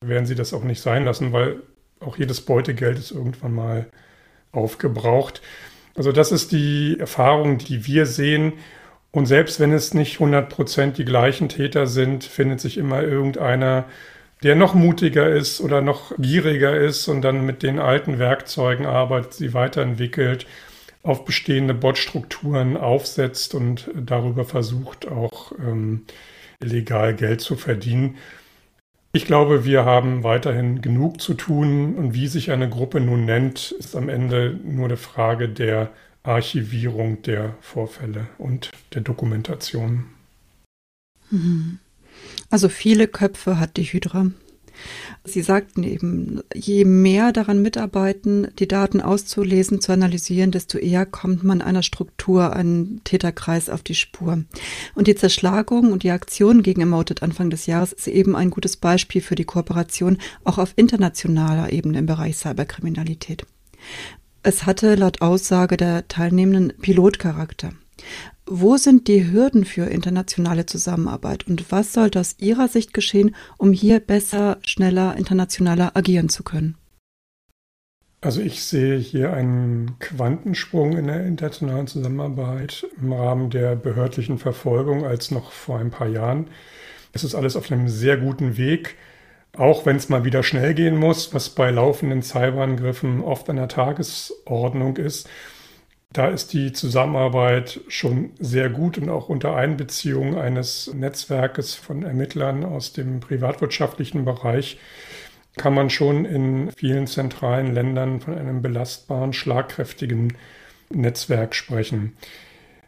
werden 0.00 0.24
sie 0.24 0.34
das 0.34 0.54
auch 0.54 0.64
nicht 0.64 0.80
sein 0.80 1.04
lassen, 1.04 1.34
weil 1.34 1.62
auch 2.00 2.16
jedes 2.16 2.40
Beutegeld 2.40 2.98
ist 2.98 3.10
irgendwann 3.10 3.54
mal 3.54 3.86
aufgebraucht. 4.52 5.42
Also 5.98 6.12
das 6.12 6.30
ist 6.30 6.52
die 6.52 6.96
Erfahrung, 7.00 7.58
die 7.58 7.84
wir 7.88 8.06
sehen. 8.06 8.52
Und 9.10 9.26
selbst 9.26 9.58
wenn 9.58 9.72
es 9.72 9.94
nicht 9.94 10.20
100% 10.20 10.92
die 10.92 11.04
gleichen 11.04 11.48
Täter 11.48 11.88
sind, 11.88 12.22
findet 12.22 12.60
sich 12.60 12.78
immer 12.78 13.02
irgendeiner, 13.02 13.84
der 14.44 14.54
noch 14.54 14.74
mutiger 14.74 15.28
ist 15.28 15.60
oder 15.60 15.80
noch 15.80 16.12
gieriger 16.16 16.76
ist 16.76 17.08
und 17.08 17.22
dann 17.22 17.44
mit 17.44 17.64
den 17.64 17.80
alten 17.80 18.20
Werkzeugen 18.20 18.86
arbeitet, 18.86 19.34
sie 19.34 19.54
weiterentwickelt, 19.54 20.46
auf 21.02 21.24
bestehende 21.24 21.74
Botstrukturen 21.74 22.76
aufsetzt 22.76 23.56
und 23.56 23.90
darüber 23.96 24.44
versucht 24.44 25.08
auch 25.08 25.50
ähm, 25.58 26.02
illegal 26.60 27.12
Geld 27.12 27.40
zu 27.40 27.56
verdienen. 27.56 28.18
Ich 29.12 29.24
glaube, 29.24 29.64
wir 29.64 29.84
haben 29.84 30.22
weiterhin 30.22 30.82
genug 30.82 31.20
zu 31.20 31.34
tun 31.34 31.94
und 31.94 32.14
wie 32.14 32.28
sich 32.28 32.50
eine 32.50 32.68
Gruppe 32.68 33.00
nun 33.00 33.24
nennt, 33.24 33.72
ist 33.72 33.96
am 33.96 34.08
Ende 34.08 34.58
nur 34.62 34.84
eine 34.84 34.98
Frage 34.98 35.48
der 35.48 35.90
Archivierung 36.22 37.22
der 37.22 37.56
Vorfälle 37.60 38.26
und 38.36 38.70
der 38.92 39.00
Dokumentation. 39.00 40.04
Mhm. 41.30 41.78
Also 42.50 42.68
viele 42.68 43.08
Köpfe 43.08 43.58
hat 43.58 43.76
die 43.76 43.84
Hydra. 43.84 44.26
Sie 45.24 45.42
sagten 45.42 45.82
eben, 45.82 46.40
je 46.54 46.84
mehr 46.84 47.32
daran 47.32 47.62
mitarbeiten, 47.62 48.48
die 48.58 48.68
Daten 48.68 49.00
auszulesen, 49.00 49.80
zu 49.80 49.92
analysieren, 49.92 50.50
desto 50.50 50.78
eher 50.78 51.06
kommt 51.06 51.44
man 51.44 51.60
einer 51.60 51.82
Struktur, 51.82 52.54
einem 52.54 53.02
Täterkreis 53.04 53.68
auf 53.70 53.82
die 53.82 53.94
Spur. 53.94 54.44
Und 54.94 55.06
die 55.06 55.14
Zerschlagung 55.14 55.92
und 55.92 56.02
die 56.02 56.10
Aktion 56.10 56.62
gegen 56.62 56.80
Emoted 56.80 57.22
Anfang 57.22 57.50
des 57.50 57.66
Jahres 57.66 57.92
ist 57.92 58.08
eben 58.08 58.36
ein 58.36 58.50
gutes 58.50 58.76
Beispiel 58.76 59.20
für 59.20 59.34
die 59.34 59.44
Kooperation 59.44 60.18
auch 60.44 60.58
auf 60.58 60.72
internationaler 60.76 61.72
Ebene 61.72 61.98
im 61.98 62.06
Bereich 62.06 62.36
Cyberkriminalität. 62.36 63.44
Es 64.42 64.66
hatte 64.66 64.94
laut 64.94 65.20
Aussage 65.20 65.76
der 65.76 66.08
Teilnehmenden 66.08 66.72
Pilotcharakter. 66.80 67.72
Wo 68.50 68.78
sind 68.78 69.08
die 69.08 69.30
Hürden 69.30 69.66
für 69.66 69.84
internationale 69.90 70.64
Zusammenarbeit 70.64 71.46
und 71.46 71.70
was 71.70 71.92
sollte 71.92 72.18
aus 72.18 72.36
Ihrer 72.38 72.66
Sicht 72.66 72.94
geschehen, 72.94 73.36
um 73.58 73.72
hier 73.72 74.00
besser, 74.00 74.56
schneller, 74.62 75.16
internationaler 75.18 75.94
agieren 75.94 76.30
zu 76.30 76.42
können? 76.42 76.78
Also 78.22 78.40
ich 78.40 78.64
sehe 78.64 78.96
hier 78.96 79.34
einen 79.34 79.98
Quantensprung 79.98 80.96
in 80.96 81.08
der 81.08 81.26
internationalen 81.26 81.88
Zusammenarbeit 81.88 82.86
im 82.98 83.12
Rahmen 83.12 83.50
der 83.50 83.76
behördlichen 83.76 84.38
Verfolgung 84.38 85.04
als 85.04 85.30
noch 85.30 85.52
vor 85.52 85.78
ein 85.78 85.90
paar 85.90 86.08
Jahren. 86.08 86.48
Es 87.12 87.24
ist 87.24 87.34
alles 87.34 87.54
auf 87.54 87.70
einem 87.70 87.88
sehr 87.88 88.16
guten 88.16 88.56
Weg, 88.56 88.96
auch 89.58 89.84
wenn 89.84 89.96
es 89.96 90.08
mal 90.08 90.24
wieder 90.24 90.42
schnell 90.42 90.72
gehen 90.72 90.96
muss, 90.96 91.34
was 91.34 91.50
bei 91.50 91.70
laufenden 91.70 92.22
Cyberangriffen 92.22 93.20
oft 93.20 93.50
an 93.50 93.56
der 93.56 93.68
Tagesordnung 93.68 94.96
ist. 94.96 95.28
Da 96.12 96.28
ist 96.28 96.54
die 96.54 96.72
Zusammenarbeit 96.72 97.80
schon 97.88 98.30
sehr 98.38 98.70
gut 98.70 98.96
und 98.96 99.10
auch 99.10 99.28
unter 99.28 99.54
Einbeziehung 99.54 100.38
eines 100.38 100.92
Netzwerkes 100.94 101.74
von 101.74 102.02
Ermittlern 102.02 102.64
aus 102.64 102.94
dem 102.94 103.20
privatwirtschaftlichen 103.20 104.24
Bereich 104.24 104.78
kann 105.58 105.74
man 105.74 105.90
schon 105.90 106.24
in 106.24 106.70
vielen 106.70 107.06
zentralen 107.06 107.74
Ländern 107.74 108.20
von 108.20 108.38
einem 108.38 108.62
belastbaren, 108.62 109.32
schlagkräftigen 109.32 110.34
Netzwerk 110.88 111.54
sprechen. 111.54 112.16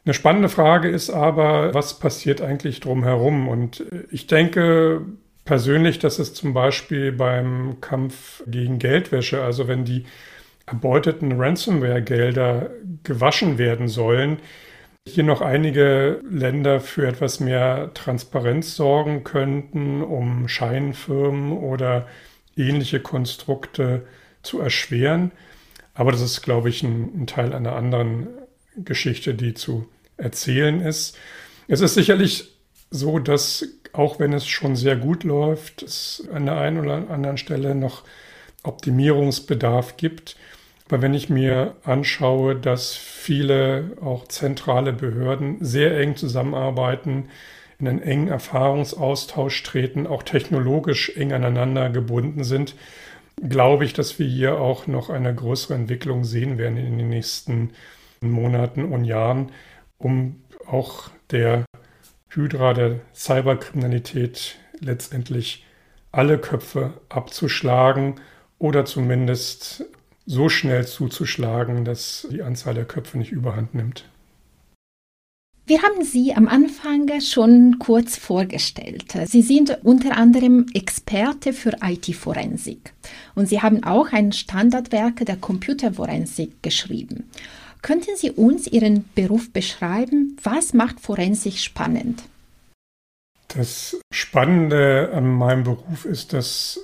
Eine 0.04 0.14
spannende 0.14 0.48
Frage 0.48 0.88
ist 0.88 1.10
aber, 1.10 1.74
was 1.74 1.98
passiert 1.98 2.40
eigentlich 2.40 2.80
drumherum? 2.80 3.48
Und 3.48 3.84
ich 4.10 4.28
denke 4.28 5.02
persönlich, 5.44 5.98
dass 5.98 6.18
es 6.18 6.32
zum 6.32 6.54
Beispiel 6.54 7.12
beim 7.12 7.82
Kampf 7.82 8.42
gegen 8.46 8.78
Geldwäsche, 8.78 9.42
also 9.42 9.68
wenn 9.68 9.84
die 9.84 10.06
erbeuteten 10.70 11.32
Ransomware-Gelder 11.32 12.70
gewaschen 13.02 13.58
werden 13.58 13.88
sollen, 13.88 14.38
hier 15.06 15.24
noch 15.24 15.40
einige 15.40 16.20
Länder 16.30 16.80
für 16.80 17.06
etwas 17.06 17.40
mehr 17.40 17.92
Transparenz 17.94 18.76
sorgen 18.76 19.24
könnten, 19.24 20.02
um 20.02 20.46
Scheinfirmen 20.46 21.52
oder 21.52 22.06
ähnliche 22.56 23.00
Konstrukte 23.00 24.06
zu 24.42 24.60
erschweren. 24.60 25.32
Aber 25.94 26.12
das 26.12 26.20
ist, 26.20 26.42
glaube 26.42 26.68
ich, 26.68 26.82
ein, 26.82 27.22
ein 27.22 27.26
Teil 27.26 27.52
einer 27.52 27.74
anderen 27.74 28.28
Geschichte, 28.76 29.34
die 29.34 29.54
zu 29.54 29.88
erzählen 30.16 30.80
ist. 30.80 31.16
Es 31.66 31.80
ist 31.80 31.94
sicherlich 31.94 32.54
so, 32.90 33.18
dass 33.18 33.66
auch 33.92 34.20
wenn 34.20 34.32
es 34.32 34.46
schon 34.46 34.76
sehr 34.76 34.96
gut 34.96 35.24
läuft, 35.24 35.82
es 35.82 36.28
an 36.32 36.46
der 36.46 36.58
einen 36.58 36.78
oder 36.78 37.10
anderen 37.10 37.38
Stelle 37.38 37.74
noch 37.74 38.04
Optimierungsbedarf 38.62 39.96
gibt. 39.96 40.36
Aber 40.90 41.02
wenn 41.02 41.14
ich 41.14 41.30
mir 41.30 41.76
anschaue, 41.84 42.56
dass 42.56 42.96
viele 42.96 43.92
auch 44.00 44.26
zentrale 44.26 44.92
Behörden 44.92 45.58
sehr 45.60 45.96
eng 45.96 46.16
zusammenarbeiten, 46.16 47.28
in 47.78 47.86
einen 47.86 48.02
engen 48.02 48.26
Erfahrungsaustausch 48.26 49.62
treten, 49.62 50.08
auch 50.08 50.24
technologisch 50.24 51.16
eng 51.16 51.32
aneinander 51.32 51.90
gebunden 51.90 52.42
sind, 52.42 52.74
glaube 53.40 53.84
ich, 53.84 53.92
dass 53.92 54.18
wir 54.18 54.26
hier 54.26 54.60
auch 54.60 54.88
noch 54.88 55.10
eine 55.10 55.32
größere 55.32 55.74
Entwicklung 55.74 56.24
sehen 56.24 56.58
werden 56.58 56.76
in 56.76 56.98
den 56.98 57.08
nächsten 57.08 57.70
Monaten 58.20 58.84
und 58.86 59.04
Jahren, 59.04 59.52
um 59.96 60.42
auch 60.66 61.10
der 61.30 61.66
Hydra 62.30 62.74
der 62.74 62.98
Cyberkriminalität 63.14 64.56
letztendlich 64.80 65.64
alle 66.10 66.36
Köpfe 66.36 66.94
abzuschlagen 67.08 68.16
oder 68.58 68.84
zumindest 68.84 69.84
so 70.26 70.48
schnell 70.48 70.86
zuzuschlagen, 70.86 71.84
dass 71.84 72.26
die 72.30 72.42
Anzahl 72.42 72.74
der 72.74 72.84
Köpfe 72.84 73.18
nicht 73.18 73.32
überhand 73.32 73.74
nimmt. 73.74 74.04
Wir 75.66 75.82
haben 75.82 76.02
Sie 76.02 76.34
am 76.34 76.48
Anfang 76.48 77.08
schon 77.20 77.78
kurz 77.78 78.16
vorgestellt. 78.16 79.14
Sie 79.26 79.42
sind 79.42 79.78
unter 79.84 80.16
anderem 80.16 80.66
Experte 80.74 81.52
für 81.52 81.76
IT-Forensik 81.80 82.92
und 83.36 83.46
Sie 83.46 83.62
haben 83.62 83.84
auch 83.84 84.12
ein 84.12 84.32
Standardwerk 84.32 85.24
der 85.24 85.36
Computerforensik 85.36 86.60
geschrieben. 86.62 87.30
Könnten 87.82 88.16
Sie 88.16 88.32
uns 88.32 88.66
Ihren 88.66 89.08
Beruf 89.14 89.52
beschreiben? 89.52 90.36
Was 90.42 90.74
macht 90.74 90.98
Forensik 90.98 91.58
spannend? 91.58 92.22
Das 93.48 93.96
Spannende 94.12 95.10
an 95.14 95.26
meinem 95.26 95.62
Beruf 95.62 96.04
ist, 96.04 96.32
dass 96.32 96.80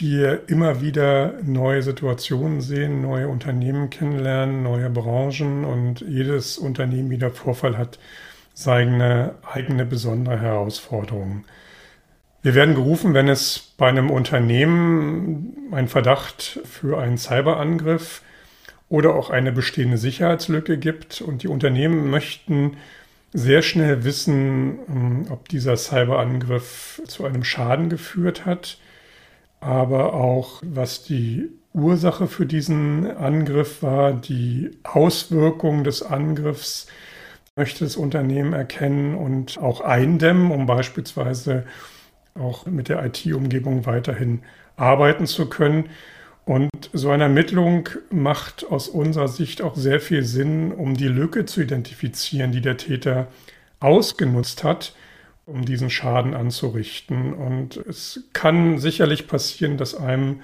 wir 0.00 0.48
immer 0.48 0.80
wieder 0.80 1.34
neue 1.42 1.82
Situationen 1.82 2.60
sehen, 2.60 3.02
neue 3.02 3.28
Unternehmen 3.28 3.90
kennenlernen, 3.90 4.62
neue 4.62 4.90
Branchen 4.90 5.64
und 5.64 6.00
jedes 6.00 6.58
Unternehmen 6.58 7.10
wieder 7.10 7.30
Vorfall 7.30 7.76
hat 7.76 7.98
seine 8.54 9.34
eigene 9.42 9.84
besondere 9.84 10.40
Herausforderung. 10.40 11.44
Wir 12.42 12.54
werden 12.54 12.74
gerufen, 12.74 13.14
wenn 13.14 13.28
es 13.28 13.74
bei 13.76 13.88
einem 13.88 14.10
Unternehmen 14.10 15.68
einen 15.72 15.88
Verdacht 15.88 16.60
für 16.64 16.98
einen 16.98 17.18
Cyberangriff 17.18 18.22
oder 18.88 19.14
auch 19.14 19.30
eine 19.30 19.52
bestehende 19.52 19.98
Sicherheitslücke 19.98 20.78
gibt 20.78 21.20
und 21.20 21.42
die 21.42 21.48
Unternehmen 21.48 22.10
möchten 22.10 22.76
sehr 23.32 23.62
schnell 23.62 24.04
wissen, 24.04 25.26
ob 25.30 25.48
dieser 25.48 25.76
Cyberangriff 25.76 27.02
zu 27.06 27.24
einem 27.24 27.44
Schaden 27.44 27.90
geführt 27.90 28.46
hat 28.46 28.78
aber 29.60 30.14
auch 30.14 30.62
was 30.64 31.04
die 31.04 31.50
Ursache 31.72 32.26
für 32.26 32.46
diesen 32.46 33.10
Angriff 33.16 33.82
war, 33.82 34.12
die 34.12 34.70
Auswirkungen 34.82 35.84
des 35.84 36.02
Angriffs 36.02 36.86
möchte 37.56 37.84
das 37.84 37.96
Unternehmen 37.96 38.52
erkennen 38.52 39.14
und 39.14 39.58
auch 39.58 39.80
eindämmen, 39.80 40.50
um 40.50 40.66
beispielsweise 40.66 41.64
auch 42.34 42.66
mit 42.66 42.88
der 42.88 43.04
IT-Umgebung 43.04 43.84
weiterhin 43.84 44.42
arbeiten 44.76 45.26
zu 45.26 45.48
können. 45.48 45.88
Und 46.44 46.70
so 46.92 47.10
eine 47.10 47.24
Ermittlung 47.24 47.88
macht 48.10 48.64
aus 48.70 48.88
unserer 48.88 49.28
Sicht 49.28 49.60
auch 49.60 49.74
sehr 49.74 50.00
viel 50.00 50.24
Sinn, 50.24 50.72
um 50.72 50.96
die 50.96 51.08
Lücke 51.08 51.44
zu 51.44 51.60
identifizieren, 51.60 52.52
die 52.52 52.60
der 52.60 52.76
Täter 52.76 53.26
ausgenutzt 53.80 54.64
hat 54.64 54.94
um 55.48 55.64
diesen 55.64 55.90
Schaden 55.90 56.34
anzurichten. 56.34 57.32
Und 57.32 57.76
es 57.76 58.28
kann 58.32 58.78
sicherlich 58.78 59.26
passieren, 59.26 59.76
dass 59.76 59.94
einem 59.94 60.42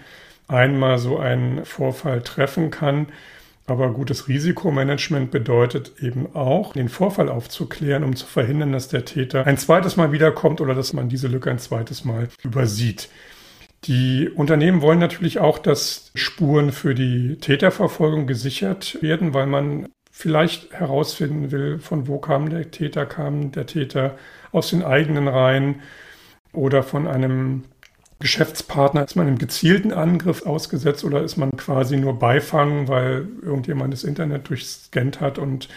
einmal 0.49 0.99
so 0.99 1.19
ein 1.19 1.65
Vorfall 1.65 2.23
treffen 2.23 2.71
kann. 2.71 3.07
Aber 3.67 3.93
gutes 3.93 4.29
Risikomanagement 4.29 5.31
bedeutet 5.31 5.93
eben 6.03 6.35
auch, 6.35 6.75
den 6.75 6.91
Vorfall 6.91 7.31
aufzuklären, 7.31 8.05
um 8.05 8.15
zu 8.15 8.27
verhindern, 8.27 8.73
dass 8.73 8.89
der 8.89 9.07
Täter 9.07 9.47
ein 9.47 9.57
zweites 9.57 9.97
Mal 9.97 10.13
wiederkommt 10.13 10.61
oder 10.61 10.75
dass 10.75 10.93
man 10.93 11.09
diese 11.09 11.29
Lücke 11.29 11.51
ein 11.51 11.59
zweites 11.59 12.05
Mal 12.05 12.29
übersieht. 12.43 13.09
Die 13.85 14.29
Unternehmen 14.29 14.83
wollen 14.83 14.99
natürlich 14.99 15.39
auch, 15.39 15.59
dass 15.59 16.11
Spuren 16.15 16.73
für 16.73 16.95
die 16.95 17.37
Täterverfolgung 17.37 18.27
gesichert 18.27 18.99
werden, 19.03 19.33
weil 19.33 19.47
man 19.47 19.89
vielleicht 20.17 20.73
herausfinden 20.73 21.51
will, 21.51 21.81
von 21.81 22.07
wo 22.07 22.19
kam 22.19 22.49
der 22.49 22.71
Täter, 22.71 23.05
kam 23.05 23.51
der 23.51 23.67
Täter 23.67 24.17
aus 24.53 24.71
den 24.71 24.85
eigenen 24.85 25.27
Reihen 25.27 25.83
oder 26.53 26.85
von 26.85 27.09
einem 27.09 27.65
Geschäftspartner? 28.21 29.05
Ist 29.05 29.17
man 29.17 29.27
einem 29.27 29.39
gezielten 29.39 29.93
Angriff 29.93 30.47
ausgesetzt 30.47 31.03
oder 31.03 31.21
ist 31.25 31.37
man 31.37 31.51
quasi 31.57 31.97
nur 31.97 32.17
Beifang, 32.17 32.87
weil 32.87 33.27
irgendjemand 33.43 33.93
das 33.93 34.05
Internet 34.05 34.49
durchscannt 34.49 35.21
hat 35.21 35.37
und 35.37 35.69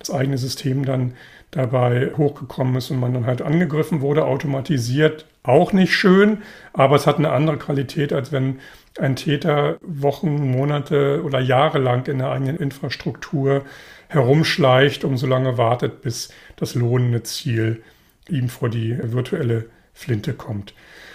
das 0.00 0.10
eigene 0.10 0.38
System 0.38 0.84
dann 0.84 1.14
dabei 1.52 2.10
hochgekommen 2.16 2.74
ist 2.74 2.90
und 2.90 2.98
man 2.98 3.14
dann 3.14 3.26
halt 3.26 3.42
angegriffen 3.42 4.00
wurde, 4.00 4.24
automatisiert? 4.24 5.24
Auch 5.44 5.74
nicht 5.74 5.94
schön, 5.94 6.38
aber 6.72 6.96
es 6.96 7.06
hat 7.06 7.18
eine 7.18 7.30
andere 7.30 7.58
Qualität, 7.58 8.14
als 8.14 8.32
wenn 8.32 8.60
ein 8.98 9.14
Täter 9.14 9.76
Wochen, 9.82 10.50
Monate 10.50 11.22
oder 11.22 11.38
Jahre 11.38 11.78
lang 11.78 12.08
in 12.08 12.18
der 12.18 12.30
eigenen 12.30 12.56
Infrastruktur 12.56 13.62
herumschleicht 14.08 15.04
und 15.04 15.18
so 15.18 15.26
lange 15.26 15.58
wartet, 15.58 16.00
bis 16.00 16.30
das 16.56 16.74
lohnende 16.74 17.22
Ziel 17.24 17.82
ihm 18.28 18.48
vor 18.48 18.70
die 18.70 18.96
virtuelle 19.02 19.66
Flinte 19.92 20.32
kommt. 20.32 20.72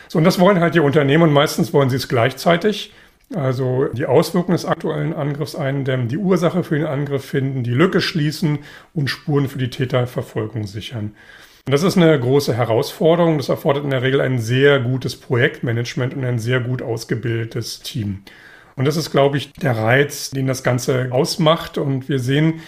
So, 0.07 0.19
und 0.19 0.25
das 0.25 0.39
wollen 0.39 0.59
halt 0.59 0.75
die 0.75 0.79
Unternehmen 0.79 1.23
und 1.23 1.33
meistens 1.33 1.73
wollen 1.73 1.89
sie 1.89 1.95
es 1.95 2.07
gleichzeitig. 2.07 2.93
Also 3.33 3.85
die 3.85 4.05
Auswirkungen 4.05 4.55
des 4.55 4.65
aktuellen 4.65 5.13
Angriffs 5.13 5.55
eindämmen, 5.55 6.07
die 6.07 6.17
Ursache 6.17 6.63
für 6.63 6.77
den 6.77 6.87
Angriff 6.87 7.25
finden, 7.25 7.63
die 7.63 7.73
Lücke 7.73 7.99
schließen 8.01 8.59
und 8.93 9.09
Spuren 9.09 9.49
für 9.49 9.59
die 9.59 9.69
Täterverfolgung 9.71 10.67
sichern. 10.67 11.15
Und 11.69 11.73
das 11.73 11.83
ist 11.83 11.97
eine 11.97 12.19
große 12.19 12.55
Herausforderung. 12.55 13.37
Das 13.37 13.49
erfordert 13.49 13.83
in 13.83 13.91
der 13.91 14.01
Regel 14.01 14.21
ein 14.21 14.39
sehr 14.39 14.79
gutes 14.79 15.15
Projektmanagement 15.15 16.15
und 16.15 16.25
ein 16.25 16.39
sehr 16.39 16.61
gut 16.61 16.81
ausgebildetes 16.81 17.81
Team. 17.81 18.23
Und 18.75 18.85
das 18.85 18.97
ist, 18.97 19.11
glaube 19.11 19.37
ich, 19.37 19.53
der 19.53 19.77
Reiz, 19.77 20.31
den 20.31 20.47
das 20.47 20.63
Ganze 20.63 21.09
ausmacht. 21.11 21.77
Und 21.77 22.09
wir 22.09 22.17
sehen, 22.17 22.61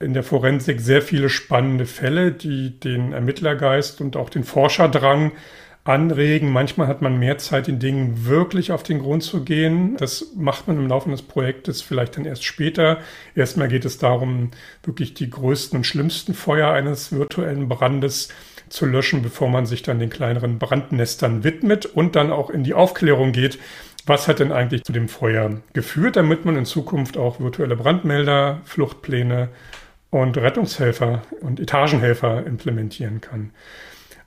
in 0.00 0.14
der 0.14 0.22
Forensik 0.22 0.80
sehr 0.80 1.02
viele 1.02 1.28
spannende 1.28 1.84
Fälle, 1.84 2.32
die 2.32 2.80
den 2.80 3.12
Ermittlergeist 3.12 4.00
und 4.00 4.16
auch 4.16 4.30
den 4.30 4.44
Forscherdrang 4.44 5.32
anregen. 5.88 6.52
Manchmal 6.52 6.86
hat 6.86 7.02
man 7.02 7.18
mehr 7.18 7.38
Zeit, 7.38 7.66
den 7.66 7.78
Dingen 7.78 8.26
wirklich 8.26 8.72
auf 8.72 8.82
den 8.82 9.00
Grund 9.00 9.22
zu 9.22 9.42
gehen. 9.42 9.96
Das 9.96 10.32
macht 10.36 10.68
man 10.68 10.76
im 10.76 10.88
Laufe 10.88 11.10
des 11.10 11.22
Projektes 11.22 11.80
vielleicht 11.82 12.16
dann 12.16 12.24
erst 12.24 12.44
später. 12.44 12.98
Erstmal 13.34 13.68
geht 13.68 13.84
es 13.84 13.98
darum, 13.98 14.50
wirklich 14.82 15.14
die 15.14 15.30
größten 15.30 15.78
und 15.78 15.84
schlimmsten 15.84 16.34
Feuer 16.34 16.70
eines 16.70 17.12
virtuellen 17.12 17.68
Brandes 17.68 18.28
zu 18.68 18.84
löschen, 18.84 19.22
bevor 19.22 19.48
man 19.48 19.64
sich 19.64 19.82
dann 19.82 19.98
den 19.98 20.10
kleineren 20.10 20.58
Brandnestern 20.58 21.42
widmet 21.42 21.86
und 21.86 22.16
dann 22.16 22.30
auch 22.30 22.50
in 22.50 22.64
die 22.64 22.74
Aufklärung 22.74 23.32
geht. 23.32 23.58
Was 24.04 24.28
hat 24.28 24.40
denn 24.40 24.52
eigentlich 24.52 24.84
zu 24.84 24.92
dem 24.92 25.08
Feuer 25.08 25.60
geführt, 25.72 26.16
damit 26.16 26.44
man 26.44 26.56
in 26.56 26.64
Zukunft 26.66 27.16
auch 27.16 27.40
virtuelle 27.40 27.76
Brandmelder, 27.76 28.60
Fluchtpläne 28.64 29.48
und 30.10 30.36
Rettungshelfer 30.36 31.22
und 31.40 31.60
Etagenhelfer 31.60 32.46
implementieren 32.46 33.20
kann. 33.20 33.50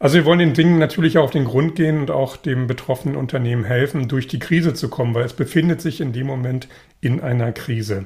Also 0.02 0.16
wir 0.16 0.26
wollen 0.26 0.40
den 0.40 0.56
Dingen 0.56 0.80
natürlich 0.80 1.20
auch 1.20 1.26
auf 1.26 1.30
den 1.30 1.46
Grund 1.46 1.76
gehen 1.76 2.00
und 2.00 2.10
auch 2.10 2.36
dem 2.36 2.66
betroffenen 2.66 3.16
Unternehmen 3.16 3.64
helfen, 3.64 4.08
durch 4.08 4.28
die 4.28 4.40
Krise 4.40 4.74
zu 4.74 4.90
kommen, 4.90 5.14
weil 5.14 5.26
es 5.26 5.34
befindet 5.34 5.80
sich 5.80 6.02
in 6.02 6.12
dem 6.12 6.26
Moment 6.26 6.68
in 7.02 7.22
einer 7.22 7.52
Krise. 7.52 8.06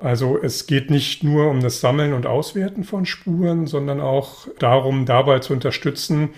Also 0.00 0.36
es 0.42 0.66
geht 0.66 0.90
nicht 0.90 1.22
nur 1.22 1.50
um 1.50 1.60
das 1.60 1.80
Sammeln 1.80 2.14
und 2.14 2.26
Auswerten 2.26 2.82
von 2.82 3.06
Spuren, 3.06 3.68
sondern 3.68 4.00
auch 4.00 4.48
darum, 4.58 5.06
dabei 5.06 5.38
zu 5.38 5.52
unterstützen, 5.52 6.30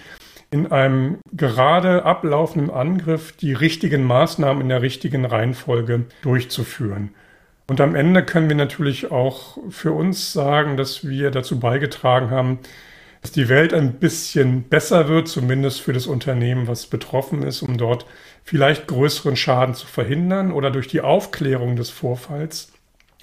in 0.51 0.71
einem 0.71 1.21
gerade 1.33 2.05
ablaufenden 2.05 2.69
Angriff 2.69 3.33
die 3.33 3.55
richtigen 3.55 4.05
Maßnahmen 4.05 4.61
in 4.61 4.69
der 4.69 4.83
richtigen 4.83 5.25
Reihenfolge 5.25 6.05
durchzuführen. 6.21 7.15
Und 7.67 7.81
am 7.81 7.95
Ende 7.95 8.23
können 8.23 8.51
wir 8.51 8.57
natürlich 8.57 9.11
auch 9.11 9.57
für 9.71 9.93
uns 9.93 10.35
sagen, 10.35 10.77
dass 10.77 11.09
wir 11.09 11.31
dazu 11.31 11.59
beigetragen 11.59 12.29
haben, 12.31 12.59
dass 13.27 13.33
die 13.33 13.49
Welt 13.49 13.75
ein 13.75 13.95
bisschen 13.95 14.63
besser 14.63 15.09
wird, 15.09 15.27
zumindest 15.27 15.81
für 15.81 15.93
das 15.93 16.07
Unternehmen, 16.07 16.69
was 16.69 16.87
betroffen 16.87 17.43
ist, 17.43 17.61
um 17.61 17.77
dort 17.77 18.07
vielleicht 18.45 18.87
größeren 18.87 19.35
Schaden 19.35 19.75
zu 19.75 19.89
verhindern 19.89 20.53
oder 20.53 20.71
durch 20.71 20.87
die 20.87 21.01
Aufklärung 21.01 21.75
des 21.75 21.91
Vorfalls 21.91 22.71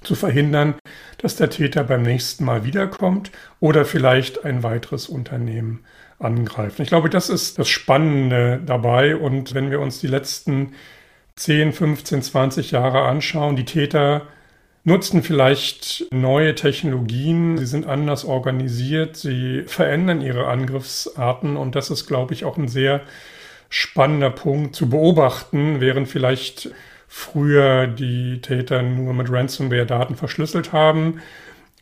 zu 0.02 0.14
verhindern, 0.14 0.74
dass 1.16 1.36
der 1.36 1.48
Täter 1.48 1.84
beim 1.84 2.02
nächsten 2.02 2.44
Mal 2.44 2.66
wiederkommt 2.66 3.30
oder 3.60 3.86
vielleicht 3.86 4.44
ein 4.44 4.62
weiteres 4.62 5.08
Unternehmen 5.08 5.82
angreift. 6.18 6.80
Ich 6.80 6.88
glaube, 6.88 7.08
das 7.08 7.30
ist 7.30 7.58
das 7.58 7.70
Spannende 7.70 8.60
dabei. 8.62 9.16
Und 9.16 9.54
wenn 9.54 9.70
wir 9.70 9.80
uns 9.80 10.00
die 10.00 10.06
letzten 10.06 10.74
10, 11.36 11.72
15, 11.72 12.20
20 12.20 12.72
Jahre 12.72 13.04
anschauen, 13.04 13.56
die 13.56 13.64
Täter 13.64 14.26
nutzen 14.84 15.22
vielleicht 15.22 16.06
neue 16.12 16.54
Technologien, 16.54 17.56
sie 17.56 17.66
sind 17.66 17.86
anders 17.86 18.24
organisiert, 18.24 19.16
sie 19.16 19.62
verändern 19.66 20.20
ihre 20.20 20.46
Angriffsarten 20.46 21.56
und 21.56 21.74
das 21.74 21.90
ist, 21.90 22.06
glaube 22.06 22.34
ich, 22.34 22.44
auch 22.44 22.58
ein 22.58 22.68
sehr 22.68 23.00
spannender 23.70 24.30
Punkt 24.30 24.76
zu 24.76 24.88
beobachten, 24.90 25.80
während 25.80 26.08
vielleicht 26.08 26.70
früher 27.08 27.86
die 27.86 28.40
Täter 28.40 28.82
nur 28.82 29.14
mit 29.14 29.30
Ransomware 29.30 29.86
Daten 29.86 30.16
verschlüsselt 30.16 30.72
haben, 30.72 31.20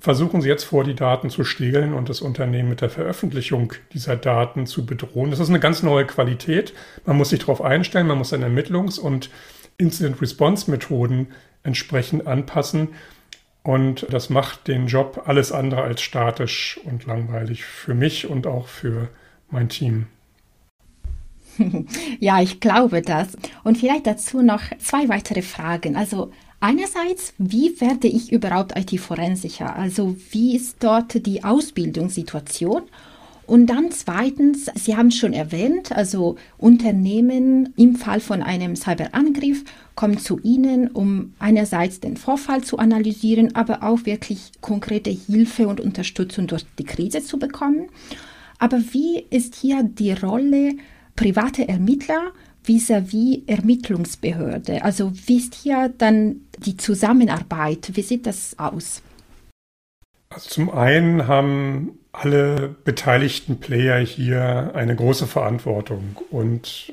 versuchen 0.00 0.40
sie 0.40 0.48
jetzt 0.48 0.64
vor, 0.64 0.84
die 0.84 0.94
Daten 0.94 1.28
zu 1.30 1.44
stehlen 1.44 1.94
und 1.94 2.08
das 2.08 2.20
Unternehmen 2.20 2.68
mit 2.68 2.80
der 2.80 2.90
Veröffentlichung 2.90 3.72
dieser 3.92 4.16
Daten 4.16 4.66
zu 4.66 4.86
bedrohen. 4.86 5.30
Das 5.30 5.40
ist 5.40 5.48
eine 5.48 5.60
ganz 5.60 5.82
neue 5.82 6.06
Qualität. 6.06 6.72
Man 7.04 7.16
muss 7.16 7.30
sich 7.30 7.40
darauf 7.40 7.62
einstellen, 7.62 8.06
man 8.06 8.18
muss 8.18 8.30
seine 8.30 8.46
Ermittlungs- 8.46 8.98
und 8.98 9.30
Incident-Response-Methoden 9.78 11.28
entsprechend 11.64 12.26
anpassen. 12.26 12.88
Und 13.62 14.06
das 14.10 14.28
macht 14.28 14.66
den 14.66 14.86
Job 14.88 15.22
alles 15.26 15.52
andere 15.52 15.82
als 15.82 16.02
statisch 16.02 16.80
und 16.84 17.06
langweilig 17.06 17.64
für 17.64 17.94
mich 17.94 18.26
und 18.28 18.46
auch 18.46 18.66
für 18.66 19.08
mein 19.50 19.68
Team. 19.68 20.06
Ja, 22.18 22.40
ich 22.40 22.60
glaube 22.60 23.02
das. 23.02 23.36
Und 23.62 23.78
vielleicht 23.78 24.06
dazu 24.06 24.42
noch 24.42 24.62
zwei 24.78 25.08
weitere 25.08 25.42
Fragen. 25.42 25.96
Also 25.96 26.32
einerseits, 26.60 27.34
wie 27.38 27.80
werde 27.80 28.08
ich 28.08 28.32
überhaupt 28.32 28.76
IT-Forensiker? 28.76 29.76
Also 29.76 30.16
wie 30.30 30.56
ist 30.56 30.76
dort 30.80 31.26
die 31.26 31.44
Ausbildungssituation? 31.44 32.82
Und 33.46 33.66
dann 33.66 33.90
zweitens, 33.90 34.70
Sie 34.76 34.96
haben 34.96 35.10
schon 35.10 35.32
erwähnt, 35.32 35.92
also 35.92 36.36
Unternehmen 36.58 37.74
im 37.76 37.96
Fall 37.96 38.20
von 38.20 38.42
einem 38.42 38.76
Cyberangriff 38.76 39.64
kommen 39.94 40.18
zu 40.18 40.38
Ihnen, 40.40 40.88
um 40.88 41.34
einerseits 41.38 42.00
den 42.00 42.16
Vorfall 42.16 42.62
zu 42.62 42.78
analysieren, 42.78 43.54
aber 43.54 43.82
auch 43.82 44.04
wirklich 44.04 44.52
konkrete 44.60 45.10
Hilfe 45.10 45.68
und 45.68 45.80
Unterstützung 45.80 46.46
durch 46.46 46.64
die 46.78 46.84
Krise 46.84 47.22
zu 47.22 47.38
bekommen. 47.38 47.88
Aber 48.58 48.78
wie 48.92 49.24
ist 49.30 49.54
hier 49.54 49.82
die 49.82 50.12
Rolle 50.12 50.74
private 51.16 51.68
Ermittler 51.68 52.32
vis-à-vis 52.64 53.38
-vis 53.38 53.48
Ermittlungsbehörde? 53.48 54.84
Also 54.84 55.12
wie 55.26 55.38
ist 55.38 55.54
hier 55.54 55.92
dann 55.98 56.42
die 56.58 56.76
Zusammenarbeit? 56.76 57.90
Wie 57.94 58.02
sieht 58.02 58.26
das 58.26 58.58
aus? 58.58 59.02
Also 60.30 60.48
zum 60.48 60.70
einen 60.70 61.26
haben 61.26 61.98
alle 62.12 62.74
beteiligten 62.84 63.58
Player 63.58 63.98
hier 63.98 64.72
eine 64.74 64.94
große 64.94 65.26
Verantwortung 65.26 66.16
und 66.30 66.92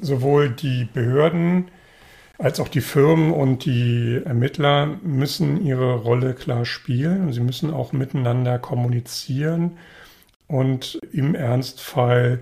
sowohl 0.00 0.50
die 0.50 0.88
Behörden 0.92 1.66
als 2.38 2.60
auch 2.60 2.68
die 2.68 2.80
Firmen 2.80 3.32
und 3.32 3.64
die 3.64 4.20
Ermittler 4.24 4.86
müssen 5.02 5.64
ihre 5.64 5.94
Rolle 5.94 6.34
klar 6.34 6.64
spielen. 6.64 7.32
Sie 7.32 7.40
müssen 7.40 7.72
auch 7.72 7.92
miteinander 7.92 8.58
kommunizieren 8.58 9.78
und 10.46 10.98
im 11.12 11.34
Ernstfall 11.34 12.40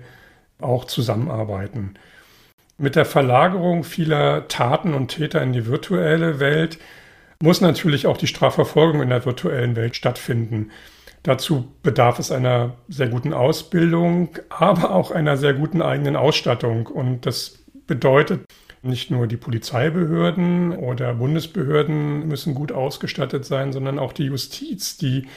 auch 0.59 0.85
zusammenarbeiten. 0.85 1.95
Mit 2.77 2.95
der 2.95 3.05
Verlagerung 3.05 3.85
vieler 3.85 4.47
Taten 4.49 4.93
und 4.93 5.07
Täter 5.07 5.41
in 5.41 5.53
die 5.53 5.65
virtuelle 5.65 6.39
Welt 6.39 6.77
muss 7.41 7.61
natürlich 7.61 8.05
auch 8.07 8.17
die 8.17 8.27
Strafverfolgung 8.27 9.01
in 9.01 9.09
der 9.09 9.25
virtuellen 9.25 9.75
Welt 9.75 9.95
stattfinden. 9.95 10.71
Dazu 11.23 11.71
bedarf 11.83 12.19
es 12.19 12.31
einer 12.31 12.75
sehr 12.87 13.07
guten 13.07 13.33
Ausbildung, 13.33 14.37
aber 14.49 14.91
auch 14.91 15.11
einer 15.11 15.37
sehr 15.37 15.53
guten 15.53 15.81
eigenen 15.81 16.15
Ausstattung. 16.15 16.87
Und 16.87 17.25
das 17.25 17.63
bedeutet, 17.87 18.41
nicht 18.85 19.11
nur 19.11 19.27
die 19.27 19.37
Polizeibehörden 19.37 20.71
oder 20.71 21.15
Bundesbehörden 21.15 22.27
müssen 22.27 22.55
gut 22.55 22.71
ausgestattet 22.71 23.45
sein, 23.45 23.73
sondern 23.73 23.99
auch 23.99 24.13
die 24.13 24.25
Justiz, 24.25 24.97
die 24.97 25.27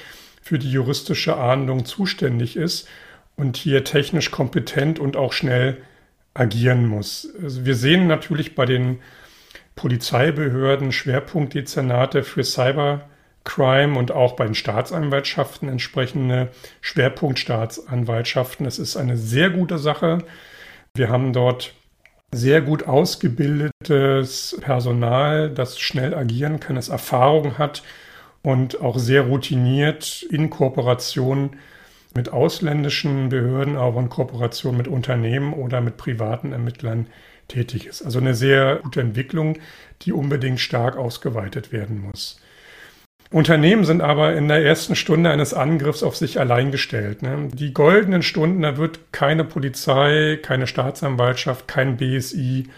für 0.42 0.58
die 0.58 0.70
juristische 0.70 1.36
Ahndung 1.36 1.84
zuständig 1.84 2.56
ist 2.56 2.88
und 3.36 3.56
hier 3.56 3.84
technisch 3.84 4.30
kompetent 4.30 4.98
und 4.98 5.16
auch 5.16 5.32
schnell 5.32 5.78
agieren 6.34 6.86
muss. 6.86 7.28
Also 7.42 7.64
wir 7.64 7.74
sehen 7.74 8.06
natürlich 8.06 8.54
bei 8.54 8.64
den 8.64 8.98
Polizeibehörden 9.76 10.90
Schwerpunktdezernate 10.90 12.24
für 12.24 12.42
Cybercrime 12.42 13.96
und 13.96 14.10
auch 14.10 14.34
bei 14.34 14.44
den 14.44 14.54
Staatsanwaltschaften 14.54 15.68
entsprechende 15.68 16.48
Schwerpunktstaatsanwaltschaften. 16.80 18.66
Es 18.66 18.78
ist 18.78 18.96
eine 18.96 19.16
sehr 19.16 19.50
gute 19.50 19.78
Sache. 19.78 20.18
Wir 20.94 21.10
haben 21.10 21.32
dort 21.32 21.74
sehr 22.32 22.60
gut 22.60 22.86
ausgebildetes 22.86 24.58
Personal, 24.60 25.50
das 25.50 25.78
schnell 25.78 26.14
agieren 26.14 26.60
kann, 26.60 26.76
das 26.76 26.88
Erfahrung 26.88 27.58
hat 27.58 27.82
und 28.42 28.80
auch 28.80 28.98
sehr 28.98 29.22
routiniert 29.22 30.22
in 30.30 30.50
Kooperation 30.50 31.56
mit 32.14 32.30
ausländischen 32.32 33.28
Behörden, 33.28 33.76
auch 33.76 33.98
in 33.98 34.08
Kooperation 34.08 34.76
mit 34.76 34.88
Unternehmen 34.88 35.52
oder 35.52 35.80
mit 35.80 35.96
privaten 35.96 36.52
Ermittlern 36.52 37.06
tätig 37.48 37.86
ist. 37.86 38.02
Also 38.02 38.18
eine 38.18 38.34
sehr 38.34 38.76
gute 38.82 39.00
Entwicklung, 39.00 39.58
die 40.02 40.12
unbedingt 40.12 40.60
stark 40.60 40.96
ausgeweitet 40.96 41.72
werden 41.72 42.00
muss. 42.00 42.40
Unternehmen 43.30 43.84
sind 43.84 44.00
aber 44.00 44.34
in 44.34 44.48
der 44.48 44.64
ersten 44.64 44.96
Stunde 44.96 45.30
eines 45.30 45.52
Angriffs 45.52 46.02
auf 46.02 46.16
sich 46.16 46.40
allein 46.40 46.70
gestellt. 46.70 47.20
Ne? 47.20 47.48
Die 47.52 47.74
goldenen 47.74 48.22
Stunden, 48.22 48.62
da 48.62 48.78
wird 48.78 49.12
keine 49.12 49.44
Polizei, 49.44 50.38
keine 50.42 50.66
Staatsanwaltschaft, 50.66 51.68
kein 51.68 51.98
BSI 51.98 52.68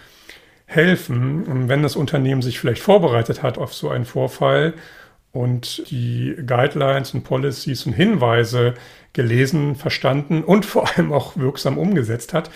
helfen. 0.66 1.44
Und 1.44 1.68
wenn 1.68 1.82
das 1.84 1.94
Unternehmen 1.94 2.42
sich 2.42 2.58
vielleicht 2.58 2.82
vorbereitet 2.82 3.44
hat 3.44 3.58
auf 3.58 3.72
so 3.74 3.90
einen 3.90 4.04
Vorfall 4.04 4.74
und 5.30 5.88
die 5.90 6.34
Guidelines 6.44 7.14
und 7.14 7.22
Policies 7.22 7.86
und 7.86 7.92
Hinweise 7.92 8.74
gelesen, 9.12 9.76
verstanden 9.76 10.42
und 10.42 10.66
vor 10.66 10.88
allem 10.88 11.12
auch 11.12 11.36
wirksam 11.36 11.78
umgesetzt 11.78 12.34
hat, 12.34 12.50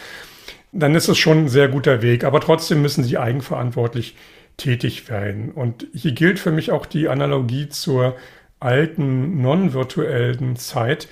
dann 0.73 0.97
ist 0.97 1.07
es 1.07 1.17
schon 1.17 1.45
ein 1.45 1.49
sehr 1.49 1.69
guter 1.69 2.03
Weg. 2.03 2.25
Aber 2.25 2.41
trotzdem 2.41 2.83
müssen 2.83 3.05
sie 3.05 3.19
eigenverantwortlich 3.19 4.17
tätig 4.57 5.09
werden. 5.09 5.51
Und 5.51 5.87
hier 5.93 6.13
gilt 6.13 6.39
für 6.39 6.51
mich 6.51 6.73
auch 6.73 6.87
die 6.87 7.09
Analogie 7.09 7.69
zur 7.69 8.17
alten 8.61 9.41
non-virtuellen 9.43 10.57
Zeit. 10.57 11.09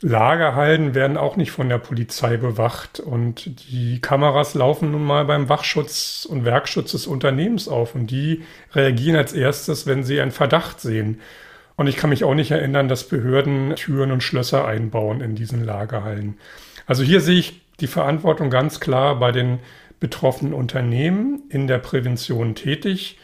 Lagerhallen 0.00 0.94
werden 0.94 1.16
auch 1.16 1.36
nicht 1.36 1.50
von 1.50 1.68
der 1.68 1.78
Polizei 1.78 2.36
bewacht 2.36 3.00
und 3.00 3.70
die 3.70 4.00
Kameras 4.00 4.54
laufen 4.54 4.92
nun 4.92 5.04
mal 5.04 5.24
beim 5.24 5.48
Wachschutz 5.48 6.26
und 6.28 6.44
Werkschutz 6.44 6.92
des 6.92 7.08
Unternehmens 7.08 7.66
auf 7.66 7.96
und 7.96 8.08
die 8.08 8.44
reagieren 8.74 9.16
als 9.16 9.32
erstes, 9.32 9.86
wenn 9.86 10.04
sie 10.04 10.20
einen 10.20 10.30
Verdacht 10.30 10.80
sehen. 10.80 11.20
Und 11.74 11.88
ich 11.88 11.96
kann 11.96 12.10
mich 12.10 12.22
auch 12.22 12.34
nicht 12.34 12.52
erinnern, 12.52 12.88
dass 12.88 13.08
Behörden 13.08 13.74
Türen 13.74 14.12
und 14.12 14.22
Schlösser 14.22 14.66
einbauen 14.66 15.20
in 15.20 15.34
diesen 15.34 15.64
Lagerhallen. 15.64 16.38
Also 16.86 17.02
hier 17.02 17.20
sehe 17.20 17.38
ich 17.38 17.60
die 17.80 17.86
Verantwortung 17.86 18.50
ganz 18.50 18.80
klar 18.80 19.18
bei 19.18 19.32
den 19.32 19.58
betroffenen 20.00 20.54
Unternehmen 20.54 21.42
in 21.48 21.66
der 21.66 21.78
Prävention 21.78 22.54
tätig 22.54 23.18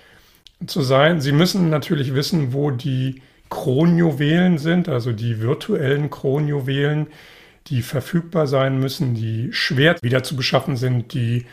zu 0.66 0.82
sein. 0.82 1.20
Sie 1.20 1.32
müssen 1.32 1.70
natürlich 1.70 2.14
wissen, 2.14 2.52
wo 2.52 2.70
die 2.70 3.22
Kronjuwelen 3.50 4.58
sind, 4.58 4.88
also 4.88 5.12
die 5.12 5.40
virtuellen 5.40 6.10
Kronjuwelen, 6.10 7.08
die 7.68 7.82
verfügbar 7.82 8.46
sein 8.46 8.78
müssen, 8.78 9.14
die 9.14 9.52
schwer 9.52 9.96
wieder 10.02 10.22
zu 10.22 10.36
beschaffen 10.36 10.76
sind, 10.76 11.14
die 11.14 11.46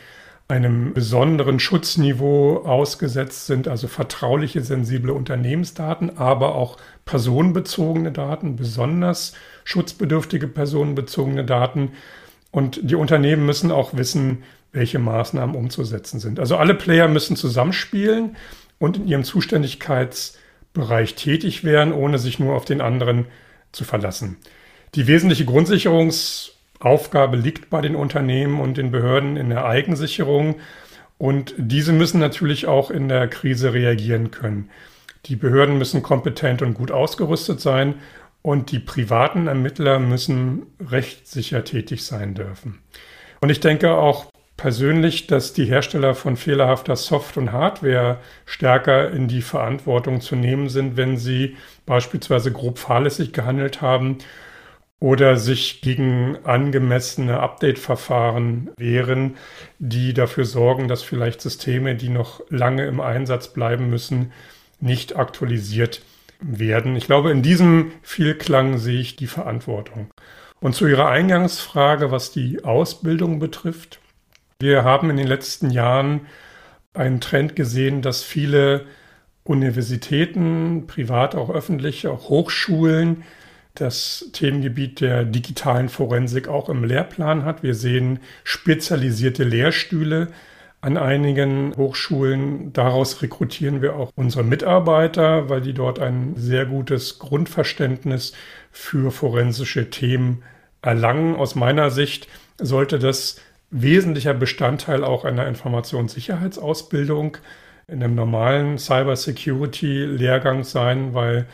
einem 0.48 0.92
besonderen 0.92 1.58
Schutzniveau 1.60 2.58
ausgesetzt 2.64 3.46
sind, 3.46 3.68
also 3.68 3.88
vertrauliche, 3.88 4.60
sensible 4.60 5.12
Unternehmensdaten, 5.12 6.18
aber 6.18 6.54
auch 6.54 6.76
personenbezogene 7.06 8.12
Daten, 8.12 8.56
besonders 8.56 9.32
schutzbedürftige 9.64 10.48
personenbezogene 10.48 11.44
Daten. 11.44 11.92
Und 12.50 12.80
die 12.82 12.96
Unternehmen 12.96 13.46
müssen 13.46 13.70
auch 13.70 13.94
wissen, 13.94 14.42
welche 14.72 14.98
Maßnahmen 14.98 15.54
umzusetzen 15.54 16.18
sind. 16.18 16.40
Also 16.40 16.56
alle 16.56 16.74
Player 16.74 17.08
müssen 17.08 17.36
zusammenspielen 17.36 18.36
und 18.78 18.96
in 18.96 19.06
ihrem 19.06 19.24
Zuständigkeitsbereich 19.24 21.14
tätig 21.14 21.62
werden, 21.62 21.92
ohne 21.92 22.18
sich 22.18 22.38
nur 22.38 22.54
auf 22.54 22.64
den 22.64 22.80
anderen 22.80 23.26
zu 23.70 23.84
verlassen. 23.84 24.38
Die 24.94 25.06
wesentliche 25.06 25.44
Grundsicherungsaufgabe 25.44 27.36
liegt 27.36 27.70
bei 27.70 27.80
den 27.80 27.96
Unternehmen 27.96 28.60
und 28.60 28.76
den 28.76 28.90
Behörden 28.90 29.36
in 29.36 29.50
der 29.50 29.64
Eigensicherung 29.64 30.56
und 31.18 31.54
diese 31.56 31.92
müssen 31.92 32.20
natürlich 32.20 32.66
auch 32.66 32.90
in 32.90 33.08
der 33.08 33.28
Krise 33.28 33.72
reagieren 33.72 34.30
können. 34.30 34.70
Die 35.26 35.36
Behörden 35.36 35.78
müssen 35.78 36.02
kompetent 36.02 36.62
und 36.62 36.74
gut 36.74 36.90
ausgerüstet 36.90 37.60
sein 37.60 37.94
und 38.42 38.72
die 38.72 38.80
privaten 38.80 39.46
Ermittler 39.46 40.00
müssen 40.00 40.66
rechtssicher 40.80 41.62
tätig 41.64 42.04
sein 42.04 42.34
dürfen. 42.34 42.80
Und 43.40 43.50
ich 43.50 43.60
denke 43.60 43.92
auch 43.94 44.26
persönlich, 44.56 45.26
dass 45.26 45.52
die 45.52 45.64
Hersteller 45.64 46.14
von 46.14 46.36
fehlerhafter 46.36 46.96
Soft- 46.96 47.36
und 47.36 47.52
Hardware 47.52 48.18
stärker 48.44 49.10
in 49.10 49.28
die 49.28 49.42
Verantwortung 49.42 50.20
zu 50.20 50.36
nehmen 50.36 50.68
sind, 50.68 50.96
wenn 50.96 51.16
sie 51.16 51.56
beispielsweise 51.86 52.52
grob 52.52 52.78
fahrlässig 52.78 53.32
gehandelt 53.32 53.80
haben 53.80 54.18
oder 55.00 55.36
sich 55.36 55.80
gegen 55.80 56.38
angemessene 56.44 57.40
Update-Verfahren 57.40 58.70
wehren, 58.76 59.36
die 59.80 60.14
dafür 60.14 60.44
sorgen, 60.44 60.86
dass 60.86 61.02
vielleicht 61.02 61.40
Systeme, 61.40 61.96
die 61.96 62.08
noch 62.08 62.40
lange 62.50 62.86
im 62.86 63.00
Einsatz 63.00 63.48
bleiben 63.52 63.90
müssen, 63.90 64.32
nicht 64.78 65.16
aktualisiert 65.16 66.02
werden. 66.40 66.94
Ich 66.94 67.06
glaube, 67.06 67.32
in 67.32 67.42
diesem 67.42 67.92
Vielklang 68.02 68.78
sehe 68.78 69.00
ich 69.00 69.16
die 69.16 69.26
Verantwortung. 69.26 70.10
Und 70.60 70.74
zu 70.76 70.86
Ihrer 70.86 71.08
Eingangsfrage, 71.08 72.12
was 72.12 72.30
die 72.30 72.62
Ausbildung 72.62 73.40
betrifft. 73.40 74.01
Wir 74.62 74.84
haben 74.84 75.10
in 75.10 75.16
den 75.16 75.26
letzten 75.26 75.70
Jahren 75.70 76.20
einen 76.94 77.20
Trend 77.20 77.56
gesehen, 77.56 78.00
dass 78.00 78.22
viele 78.22 78.86
Universitäten, 79.42 80.86
privat 80.86 81.34
auch 81.34 81.50
öffentlich, 81.50 82.06
auch 82.06 82.28
Hochschulen 82.28 83.24
das 83.74 84.30
Themengebiet 84.32 85.00
der 85.00 85.24
digitalen 85.24 85.88
Forensik 85.88 86.46
auch 86.46 86.68
im 86.68 86.84
Lehrplan 86.84 87.44
hat. 87.44 87.64
Wir 87.64 87.74
sehen 87.74 88.20
spezialisierte 88.44 89.42
Lehrstühle 89.42 90.28
an 90.80 90.96
einigen 90.96 91.74
Hochschulen. 91.76 92.72
Daraus 92.72 93.20
rekrutieren 93.20 93.82
wir 93.82 93.96
auch 93.96 94.12
unsere 94.14 94.44
Mitarbeiter, 94.44 95.48
weil 95.48 95.60
die 95.60 95.74
dort 95.74 95.98
ein 95.98 96.34
sehr 96.36 96.66
gutes 96.66 97.18
Grundverständnis 97.18 98.32
für 98.70 99.10
forensische 99.10 99.90
Themen 99.90 100.44
erlangen. 100.82 101.34
Aus 101.34 101.56
meiner 101.56 101.90
Sicht 101.90 102.28
sollte 102.60 103.00
das 103.00 103.40
wesentlicher 103.72 104.34
Bestandteil 104.34 105.02
auch 105.02 105.24
einer 105.24 105.48
Informationssicherheitsausbildung 105.48 107.38
in 107.88 108.00
einem 108.02 108.14
normalen 108.14 108.78
Cybersecurity-Lehrgang 108.78 110.62
sein, 110.62 111.14
weil 111.14 111.46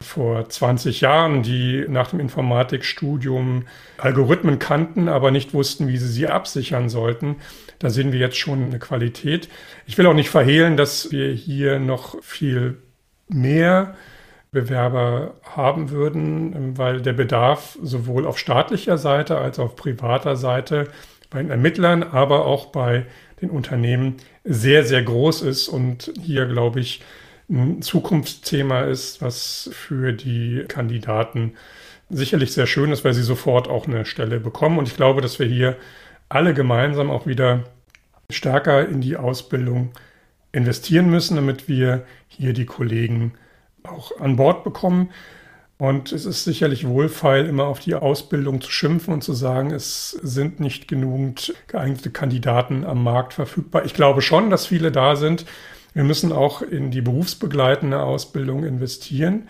vor 0.00 0.48
20 0.48 1.00
Jahren, 1.00 1.42
die 1.42 1.87
nach 1.88 2.09
dem 2.09 2.20
Informatikstudium 2.20 3.66
Algorithmen 3.98 4.59
kannten, 4.59 5.09
aber 5.09 5.30
nicht 5.30 5.54
wussten, 5.54 5.88
wie 5.88 5.96
sie 5.96 6.09
sie 6.09 6.28
absichern 6.28 6.88
sollten. 6.88 7.37
Da 7.78 7.90
sehen 7.90 8.12
wir 8.12 8.18
jetzt 8.18 8.37
schon 8.37 8.64
eine 8.64 8.78
Qualität. 8.78 9.48
Ich 9.87 9.98
will 9.98 10.07
auch 10.07 10.14
nicht 10.14 10.30
verhehlen, 10.30 10.76
dass 10.76 11.11
wir 11.11 11.33
hier 11.33 11.78
noch 11.78 12.22
viel 12.22 12.78
mehr 13.28 13.94
Bewerber 14.52 15.35
haben 15.42 15.90
würden, 15.90 16.78
weil 16.78 17.02
der 17.02 17.12
Bedarf 17.12 17.76
sowohl 17.83 18.24
auf 18.24 18.38
staatlicher 18.38 18.98
Seite 18.98 19.37
als 19.37 19.59
auch 19.59 19.64
auf 19.64 19.76
privater 19.76 20.37
Seite 20.37 20.88
bei 21.28 21.42
den 21.42 21.50
Ermittlern, 21.50 22.02
aber 22.04 22.46
auch 22.46 22.66
bei 22.66 23.07
den 23.42 23.50
Unternehmen 23.50 24.16
sehr, 24.44 24.85
sehr 24.85 25.02
groß 25.02 25.42
ist 25.42 25.68
und 25.68 26.12
hier, 26.22 26.46
glaube 26.46 26.80
ich, 26.80 27.02
ein 27.48 27.83
Zukunftsthema 27.83 28.83
ist, 28.83 29.20
was 29.20 29.70
für 29.72 30.12
die 30.12 30.64
Kandidaten 30.66 31.54
sicherlich 32.11 32.52
sehr 32.52 32.66
schön 32.66 32.92
ist, 32.92 33.04
weil 33.04 33.14
sie 33.14 33.22
sofort 33.22 33.68
auch 33.68 33.87
eine 33.87 34.04
Stelle 34.07 34.40
bekommen. 34.40 34.78
Und 34.78 34.88
ich 34.88 34.96
glaube, 34.96 35.20
dass 35.20 35.38
wir 35.38 35.46
hier 35.46 35.76
alle 36.28 36.54
gemeinsam 36.54 37.11
auch 37.11 37.26
wieder 37.26 37.64
stärker 38.30 38.88
in 38.88 39.00
die 39.00 39.16
Ausbildung 39.16 39.92
investieren 40.52 41.11
müssen, 41.11 41.37
damit 41.37 41.68
wir 41.68 42.07
hier 42.28 42.52
die 42.52 42.66
Kollegen 42.66 43.35
auch 43.83 44.18
an 44.20 44.37
Bord 44.37 44.64
bekommen. 44.64 45.11
Und 45.76 46.12
es 46.12 46.24
ist 46.24 46.44
sicherlich 46.44 46.87
wohlfeil, 46.87 47.46
immer 47.46 47.64
auf 47.64 47.80
die 47.80 47.94
Ausbildung 47.94 48.61
zu 48.61 48.70
schimpfen 48.70 49.12
und 49.12 49.24
zu 49.24 49.33
sagen, 49.33 49.72
es 49.72 50.11
sind 50.11 50.61
nicht 50.61 50.87
genügend 50.87 51.52
geeignete 51.66 52.11
Kandidaten 52.11 52.85
am 52.85 53.02
Markt 53.02 53.35
verfügbar. 53.35 53.85
Ich 53.85 53.92
glaube 53.92 54.22
schon, 54.22 54.50
dass 54.50 54.66
viele 54.66 54.92
da 54.92 55.16
sind, 55.16 55.44
wir 55.94 56.04
müssen 56.04 56.33
auch 56.33 56.61
in 56.62 56.90
die 56.90 57.00
berufsbegleitende 57.00 58.02
Ausbildung 58.02 58.64
investieren. 58.64 59.48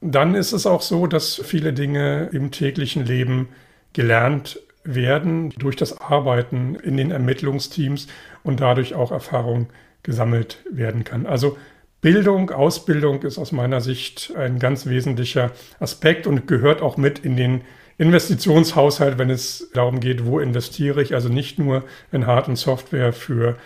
Dann 0.00 0.34
ist 0.34 0.52
es 0.52 0.66
auch 0.66 0.82
so, 0.82 1.06
dass 1.06 1.40
viele 1.44 1.72
Dinge 1.72 2.30
im 2.32 2.50
täglichen 2.50 3.04
Leben 3.04 3.50
gelernt 3.92 4.58
werden 4.84 5.50
durch 5.50 5.76
das 5.76 6.00
Arbeiten 6.00 6.74
in 6.74 6.96
den 6.96 7.10
Ermittlungsteams 7.12 8.08
und 8.42 8.60
dadurch 8.60 8.94
auch 8.94 9.12
Erfahrung 9.12 9.68
gesammelt 10.02 10.58
werden 10.68 11.04
kann. 11.04 11.26
Also 11.26 11.56
Bildung, 12.00 12.50
Ausbildung 12.50 13.22
ist 13.22 13.38
aus 13.38 13.52
meiner 13.52 13.80
Sicht 13.80 14.32
ein 14.36 14.58
ganz 14.58 14.86
wesentlicher 14.86 15.52
Aspekt 15.78 16.26
und 16.26 16.48
gehört 16.48 16.82
auch 16.82 16.96
mit 16.96 17.20
in 17.20 17.36
den 17.36 17.60
Investitionshaushalt, 17.96 19.18
wenn 19.18 19.30
es 19.30 19.70
darum 19.72 20.00
geht, 20.00 20.26
wo 20.26 20.40
investiere 20.40 21.00
ich. 21.00 21.14
Also 21.14 21.28
nicht 21.28 21.60
nur 21.60 21.84
in 22.10 22.26
Hard- 22.26 22.48
und 22.48 22.56
Software 22.56 23.12
für 23.12 23.56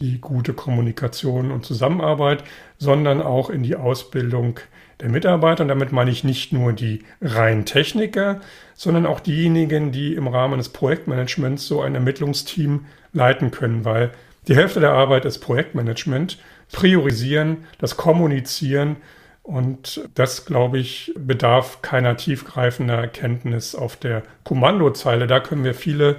die 0.00 0.20
gute 0.20 0.52
Kommunikation 0.52 1.50
und 1.50 1.64
Zusammenarbeit, 1.64 2.44
sondern 2.78 3.22
auch 3.22 3.50
in 3.50 3.62
die 3.62 3.76
Ausbildung 3.76 4.60
der 5.00 5.08
Mitarbeiter. 5.08 5.62
Und 5.62 5.68
damit 5.68 5.92
meine 5.92 6.10
ich 6.10 6.24
nicht 6.24 6.52
nur 6.52 6.72
die 6.72 7.02
reinen 7.20 7.64
Techniker, 7.64 8.40
sondern 8.74 9.06
auch 9.06 9.20
diejenigen, 9.20 9.92
die 9.92 10.14
im 10.14 10.28
Rahmen 10.28 10.58
des 10.58 10.68
Projektmanagements 10.70 11.66
so 11.66 11.80
ein 11.80 11.94
Ermittlungsteam 11.94 12.86
leiten 13.12 13.50
können, 13.50 13.84
weil 13.84 14.10
die 14.48 14.56
Hälfte 14.56 14.80
der 14.80 14.92
Arbeit 14.92 15.24
ist 15.24 15.40
Projektmanagement, 15.40 16.38
priorisieren, 16.72 17.64
das 17.78 17.96
Kommunizieren 17.96 18.96
und 19.42 20.08
das, 20.14 20.44
glaube 20.44 20.78
ich, 20.78 21.12
bedarf 21.16 21.80
keiner 21.82 22.16
tiefgreifender 22.16 22.94
Erkenntnis 22.94 23.74
auf 23.74 23.96
der 23.96 24.22
Kommandozeile. 24.44 25.26
Da 25.26 25.40
können 25.40 25.64
wir 25.64 25.74
viele 25.74 26.16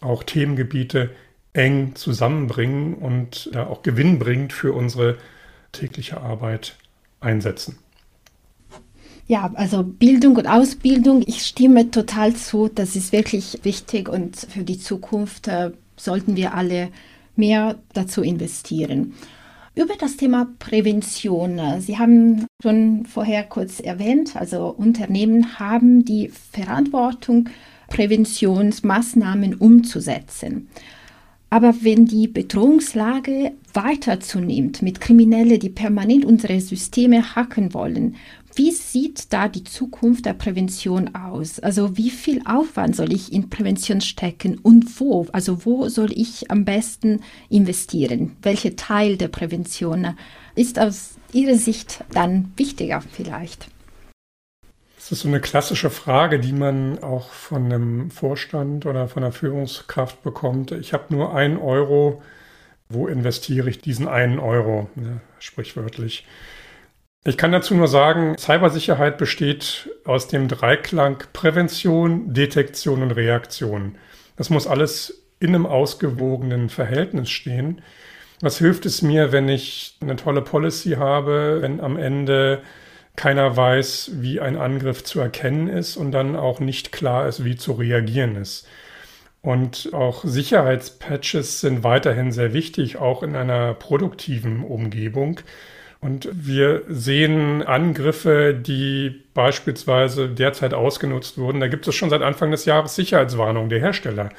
auch 0.00 0.22
Themengebiete 0.22 1.10
eng 1.54 1.94
zusammenbringen 1.94 2.94
und 2.94 3.48
da 3.52 3.66
auch 3.66 3.82
gewinnbringend 3.82 4.52
für 4.52 4.72
unsere 4.72 5.16
tägliche 5.72 6.20
Arbeit 6.20 6.76
einsetzen. 7.20 7.78
Ja, 9.26 9.50
also 9.54 9.82
Bildung 9.82 10.36
und 10.36 10.46
Ausbildung, 10.46 11.22
ich 11.26 11.46
stimme 11.46 11.90
total 11.90 12.34
zu. 12.34 12.68
Das 12.68 12.94
ist 12.94 13.12
wirklich 13.12 13.60
wichtig 13.62 14.08
und 14.08 14.36
für 14.36 14.64
die 14.64 14.78
Zukunft 14.78 15.48
äh, 15.48 15.70
sollten 15.96 16.36
wir 16.36 16.54
alle 16.54 16.90
mehr 17.34 17.76
dazu 17.94 18.22
investieren. 18.22 19.14
Über 19.74 19.94
das 19.98 20.18
Thema 20.18 20.48
Prävention. 20.58 21.58
Äh, 21.58 21.80
Sie 21.80 21.98
haben 21.98 22.46
schon 22.62 23.06
vorher 23.06 23.44
kurz 23.44 23.80
erwähnt, 23.80 24.36
also 24.36 24.68
Unternehmen 24.68 25.58
haben 25.58 26.04
die 26.04 26.28
Verantwortung, 26.28 27.48
Präventionsmaßnahmen 27.88 29.54
umzusetzen. 29.54 30.68
Aber 31.54 31.72
wenn 31.82 32.04
die 32.04 32.26
Bedrohungslage 32.26 33.52
weiter 33.74 34.18
zunimmt 34.18 34.82
mit 34.82 35.00
Kriminellen, 35.00 35.60
die 35.60 35.68
permanent 35.68 36.24
unsere 36.24 36.60
Systeme 36.60 37.36
hacken 37.36 37.72
wollen, 37.74 38.16
wie 38.56 38.72
sieht 38.72 39.32
da 39.32 39.46
die 39.46 39.62
Zukunft 39.62 40.26
der 40.26 40.32
Prävention 40.32 41.14
aus? 41.14 41.60
Also 41.60 41.96
wie 41.96 42.10
viel 42.10 42.42
Aufwand 42.44 42.96
soll 42.96 43.12
ich 43.12 43.32
in 43.32 43.50
Prävention 43.50 44.00
stecken 44.00 44.58
und 44.58 44.98
wo? 44.98 45.28
Also 45.30 45.64
wo 45.64 45.88
soll 45.88 46.10
ich 46.10 46.50
am 46.50 46.64
besten 46.64 47.20
investieren? 47.50 48.32
Welcher 48.42 48.74
Teil 48.74 49.16
der 49.16 49.28
Prävention 49.28 50.16
ist 50.56 50.80
aus 50.80 51.18
Ihrer 51.32 51.54
Sicht 51.54 52.02
dann 52.12 52.50
wichtiger 52.56 53.00
vielleicht? 53.00 53.68
Das 55.04 55.12
ist 55.12 55.20
so 55.20 55.28
eine 55.28 55.40
klassische 55.40 55.90
Frage, 55.90 56.40
die 56.40 56.54
man 56.54 57.02
auch 57.02 57.28
von 57.28 57.66
einem 57.66 58.10
Vorstand 58.10 58.86
oder 58.86 59.06
von 59.06 59.22
einer 59.22 59.32
Führungskraft 59.32 60.22
bekommt. 60.22 60.72
Ich 60.72 60.94
habe 60.94 61.14
nur 61.14 61.34
einen 61.34 61.58
Euro. 61.58 62.22
Wo 62.88 63.06
investiere 63.06 63.68
ich 63.68 63.82
diesen 63.82 64.08
einen 64.08 64.38
Euro? 64.38 64.88
Ja, 64.96 65.20
sprichwörtlich. 65.40 66.26
Ich 67.22 67.36
kann 67.36 67.52
dazu 67.52 67.74
nur 67.74 67.86
sagen, 67.86 68.38
Cybersicherheit 68.38 69.18
besteht 69.18 69.90
aus 70.06 70.26
dem 70.28 70.48
Dreiklang 70.48 71.22
Prävention, 71.34 72.32
Detektion 72.32 73.02
und 73.02 73.10
Reaktion. 73.10 73.96
Das 74.36 74.48
muss 74.48 74.66
alles 74.66 75.22
in 75.38 75.50
einem 75.50 75.66
ausgewogenen 75.66 76.70
Verhältnis 76.70 77.28
stehen. 77.28 77.82
Was 78.40 78.56
hilft 78.56 78.86
es 78.86 79.02
mir, 79.02 79.32
wenn 79.32 79.50
ich 79.50 79.98
eine 80.00 80.16
tolle 80.16 80.40
Policy 80.40 80.92
habe, 80.92 81.58
wenn 81.60 81.82
am 81.82 81.98
Ende 81.98 82.62
keiner 83.16 83.56
weiß, 83.56 84.12
wie 84.14 84.40
ein 84.40 84.56
Angriff 84.56 85.04
zu 85.04 85.20
erkennen 85.20 85.68
ist 85.68 85.96
und 85.96 86.12
dann 86.12 86.36
auch 86.36 86.60
nicht 86.60 86.92
klar 86.92 87.28
ist, 87.28 87.44
wie 87.44 87.56
zu 87.56 87.72
reagieren 87.72 88.36
ist. 88.36 88.66
Und 89.40 89.90
auch 89.92 90.24
Sicherheitspatches 90.24 91.60
sind 91.60 91.84
weiterhin 91.84 92.32
sehr 92.32 92.54
wichtig, 92.54 92.96
auch 92.96 93.22
in 93.22 93.36
einer 93.36 93.74
produktiven 93.74 94.64
Umgebung. 94.64 95.40
Und 96.00 96.28
wir 96.32 96.82
sehen 96.88 97.62
Angriffe, 97.62 98.54
die 98.54 99.22
beispielsweise 99.34 100.28
derzeit 100.28 100.74
ausgenutzt 100.74 101.38
wurden. 101.38 101.60
Da 101.60 101.68
gibt 101.68 101.86
es 101.86 101.94
schon 101.94 102.10
seit 102.10 102.22
Anfang 102.22 102.50
des 102.50 102.64
Jahres 102.64 102.94
Sicherheitswarnungen 102.94 103.68
der 103.68 103.80
Hersteller. 103.80 104.30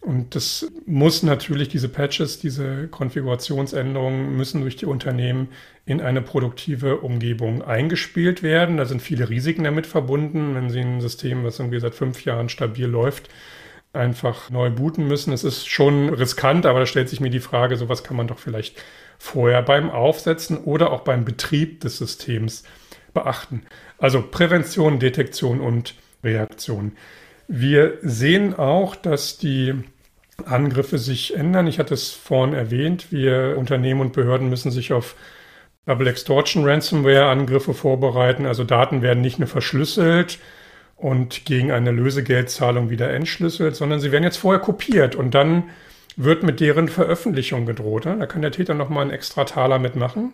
Und 0.00 0.36
das 0.36 0.70
muss 0.86 1.22
natürlich, 1.22 1.68
diese 1.68 1.88
Patches, 1.88 2.38
diese 2.38 2.86
Konfigurationsänderungen 2.88 4.36
müssen 4.36 4.60
durch 4.60 4.76
die 4.76 4.86
Unternehmen 4.86 5.48
in 5.84 6.00
eine 6.00 6.22
produktive 6.22 6.98
Umgebung 6.98 7.62
eingespielt 7.62 8.42
werden. 8.42 8.76
Da 8.76 8.84
sind 8.84 9.02
viele 9.02 9.28
Risiken 9.28 9.64
damit 9.64 9.86
verbunden, 9.86 10.54
wenn 10.54 10.70
Sie 10.70 10.80
ein 10.80 11.00
System, 11.00 11.44
was 11.44 11.58
irgendwie 11.58 11.80
seit 11.80 11.94
fünf 11.94 12.24
Jahren 12.24 12.48
stabil 12.48 12.86
läuft, 12.86 13.30
einfach 13.92 14.50
neu 14.50 14.70
booten 14.70 15.08
müssen. 15.08 15.32
Es 15.32 15.42
ist 15.42 15.68
schon 15.68 16.08
riskant, 16.10 16.66
aber 16.66 16.80
da 16.80 16.86
stellt 16.86 17.08
sich 17.08 17.20
mir 17.20 17.30
die 17.30 17.40
Frage, 17.40 17.76
sowas 17.76 18.04
kann 18.04 18.16
man 18.16 18.28
doch 18.28 18.38
vielleicht 18.38 18.80
vorher 19.18 19.62
beim 19.62 19.90
Aufsetzen 19.90 20.58
oder 20.58 20.92
auch 20.92 21.00
beim 21.00 21.24
Betrieb 21.24 21.80
des 21.80 21.98
Systems 21.98 22.62
beachten. 23.14 23.62
Also 23.98 24.22
Prävention, 24.22 24.98
Detektion 24.98 25.60
und 25.60 25.94
Reaktion. 26.22 26.92
Wir 27.48 27.98
sehen 28.02 28.54
auch, 28.54 28.96
dass 28.96 29.38
die 29.38 29.74
Angriffe 30.44 30.98
sich 30.98 31.34
ändern. 31.34 31.66
Ich 31.66 31.78
hatte 31.78 31.94
es 31.94 32.10
vorhin 32.10 32.54
erwähnt, 32.54 33.10
wir 33.10 33.56
Unternehmen 33.56 34.00
und 34.00 34.12
Behörden 34.12 34.48
müssen 34.48 34.70
sich 34.70 34.92
auf 34.92 35.14
Double 35.86 36.08
Extortion 36.08 36.64
Ransomware 36.68 37.26
Angriffe 37.26 37.72
vorbereiten. 37.72 38.46
Also 38.46 38.64
Daten 38.64 39.02
werden 39.02 39.20
nicht 39.20 39.38
nur 39.38 39.48
verschlüsselt 39.48 40.38
und 40.96 41.44
gegen 41.44 41.70
eine 41.70 41.92
Lösegeldzahlung 41.92 42.90
wieder 42.90 43.12
entschlüsselt, 43.12 43.76
sondern 43.76 44.00
sie 44.00 44.12
werden 44.12 44.24
jetzt 44.24 44.38
vorher 44.38 44.60
kopiert 44.60 45.14
und 45.14 45.34
dann 45.34 45.64
wird 46.16 46.42
mit 46.42 46.60
deren 46.60 46.88
Veröffentlichung 46.88 47.66
gedroht. 47.66 48.06
Da 48.06 48.26
kann 48.26 48.42
der 48.42 48.52
Täter 48.52 48.74
nochmal 48.74 49.02
einen 49.02 49.10
extra 49.10 49.44
Taler 49.44 49.78
mitmachen 49.78 50.32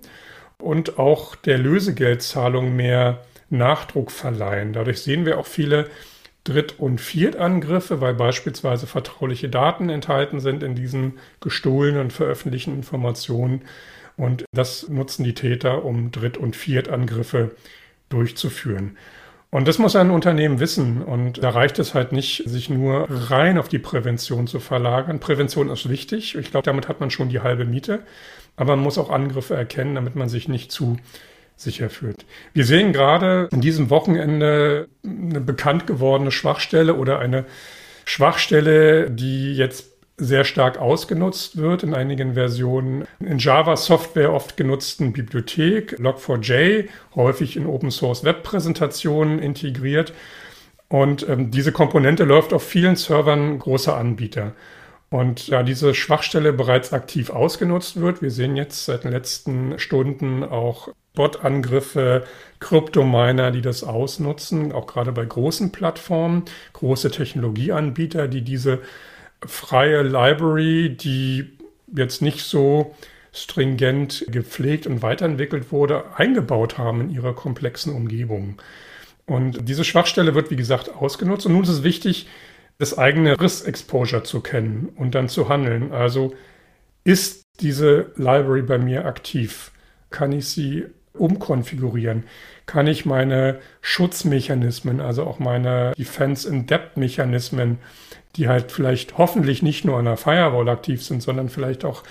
und 0.59 0.98
auch 0.98 1.35
der 1.37 1.59
Lösegeldzahlung 1.59 2.75
mehr 2.75 3.25
Nachdruck 3.51 4.11
verleihen. 4.11 4.72
Dadurch 4.72 5.03
sehen 5.03 5.27
wir 5.27 5.38
auch 5.38 5.46
viele 5.46 5.90
Dritt- 6.44 6.78
und 6.78 7.00
Viertangriffe, 7.00 8.00
weil 8.00 8.14
beispielsweise 8.14 8.87
vertrauliche 8.87 9.48
Daten 9.48 9.88
enthalten 9.88 10.40
sind 10.40 10.62
in 10.62 10.74
diesen 10.74 11.18
gestohlenen 11.40 12.00
und 12.00 12.12
veröffentlichten 12.12 12.74
Informationen. 12.74 13.62
Und 14.16 14.44
das 14.52 14.88
nutzen 14.88 15.24
die 15.24 15.35
Täter, 15.35 15.85
um 15.85 16.11
Dritt- 16.11 16.38
und 16.38 16.57
Viertangriffe 16.57 17.52
durchzuführen. 18.09 18.96
Und 19.50 19.68
das 19.68 19.78
muss 19.78 19.96
ein 19.96 20.11
Unternehmen 20.11 20.61
wissen. 20.61 21.02
Und 21.02 21.42
da 21.42 21.50
reicht 21.50 21.78
es 21.78 21.94
halt 21.94 22.12
nicht, 22.12 22.42
sich 22.46 22.70
nur 22.70 23.07
rein 23.09 23.59
auf 23.59 23.68
die 23.68 23.78
Prävention 23.78 24.46
zu 24.46 24.61
verlagern. 24.61 25.20
Prävention 25.20 25.68
ist 25.68 25.90
wichtig. 25.90 26.35
Ich 26.37 26.50
glaube, 26.50 26.64
damit 26.64 26.88
hat 26.88 27.00
man 27.00 27.11
schon 27.11 27.28
die 27.28 27.40
halbe 27.40 27.66
Miete. 27.66 28.02
Aber 28.57 28.76
man 28.76 28.85
muss 28.85 28.98
auch 28.98 29.11
Angriffe 29.11 29.55
erkennen, 29.55 29.94
damit 29.94 30.16
man 30.16 30.31
sich 30.31 30.48
nicht 30.48 30.72
zu 30.72 30.96
sicher 31.62 31.90
fühlt. 31.90 32.25
Wir 32.53 32.64
sehen 32.64 32.92
gerade 32.92 33.48
in 33.53 33.61
diesem 33.61 33.90
Wochenende 33.90 34.88
eine 35.05 35.40
bekannt 35.40 35.87
gewordene 35.87 36.31
Schwachstelle 36.31 36.94
oder 36.94 37.18
eine 37.18 37.44
Schwachstelle, 38.05 39.11
die 39.11 39.55
jetzt 39.55 39.92
sehr 40.16 40.44
stark 40.44 40.79
ausgenutzt 40.79 41.57
wird 41.57 41.83
in 41.83 41.94
einigen 41.94 42.35
Versionen. 42.35 43.05
In 43.20 43.38
Java-Software 43.38 44.33
oft 44.33 44.57
genutzten 44.57 45.12
Bibliothek, 45.12 45.98
Log4j, 45.98 46.88
häufig 47.14 47.57
in 47.57 47.66
Open-Source-Web-Präsentationen 47.66 49.38
integriert. 49.38 50.12
Und 50.88 51.27
ähm, 51.29 51.51
diese 51.51 51.72
Komponente 51.72 52.25
läuft 52.25 52.53
auf 52.53 52.62
vielen 52.62 52.96
Servern 52.96 53.59
großer 53.59 53.96
Anbieter. 53.96 54.53
Und 55.09 55.51
da 55.51 55.62
diese 55.62 55.94
Schwachstelle 55.94 56.53
bereits 56.53 56.92
aktiv 56.92 57.31
ausgenutzt 57.31 58.01
wird, 58.01 58.22
wir 58.22 58.31
sehen 58.31 58.57
jetzt 58.57 58.87
seit 58.87 59.05
den 59.05 59.12
letzten 59.12 59.79
Stunden 59.79 60.42
auch 60.44 60.88
Bot-Angriffe, 61.14 62.25
Kryptominer, 62.61 63.51
die 63.51 63.61
das 63.61 63.85
ausnutzen, 63.85 64.72
auch 64.72 64.87
gerade 64.87 65.12
bei 65.12 65.25
großen 65.25 65.72
Plattformen, 65.72 66.44
große 66.72 67.11
Technologieanbieter, 67.11 68.29
die 68.29 68.42
diese 68.42 68.81
freie 69.44 70.03
Library, 70.03 70.96
die 70.96 71.59
jetzt 71.94 72.22
nicht 72.22 72.40
so 72.40 72.94
stringent 73.33 74.27
gepflegt 74.29 74.87
und 74.87 75.03
weiterentwickelt 75.03 75.72
wurde, 75.72 76.05
eingebaut 76.16 76.79
haben 76.79 77.01
in 77.01 77.11
ihrer 77.11 77.35
komplexen 77.35 77.94
Umgebung. 77.94 78.61
Und 79.27 79.68
diese 79.68 79.85
Schwachstelle 79.85 80.35
wird, 80.35 80.51
wie 80.51 80.57
gesagt, 80.57 80.94
ausgenutzt. 80.94 81.46
Und 81.46 81.53
nun 81.53 81.62
ist 81.62 81.68
es 81.68 81.83
wichtig, 81.83 82.27
das 82.79 82.98
eigene 82.98 83.40
Risk-Exposure 83.40 84.22
zu 84.22 84.40
kennen 84.40 84.90
und 84.96 85.14
dann 85.14 85.29
zu 85.29 85.48
handeln. 85.48 85.92
Also 85.92 86.35
ist 87.05 87.42
diese 87.61 88.12
Library 88.16 88.62
bei 88.62 88.79
mir 88.79 89.07
aktiv? 89.07 89.72
Kann 90.11 90.33
ich 90.33 90.48
sie 90.48 90.87
umkonfigurieren? 91.14 92.25
Kann 92.66 92.87
ich 92.87 93.05
meine 93.05 93.61
Schutzmechanismen, 93.81 95.01
also 95.01 95.25
auch 95.25 95.38
meine 95.38 95.92
Defense-in-Depth-Mechanismen 95.96 97.79
die 98.37 98.48
halt 98.48 98.72
vielleicht 98.72 99.18
hoffentlich 99.18 99.62
nicht 99.62 99.85
nur 99.85 99.98
an 99.98 100.07
der 100.07 100.16
Firewall 100.16 100.68
aktiv 100.68 101.03
sind, 101.03 101.22
sondern 101.22 101.48
vielleicht 101.48 101.85
auch 101.85 102.03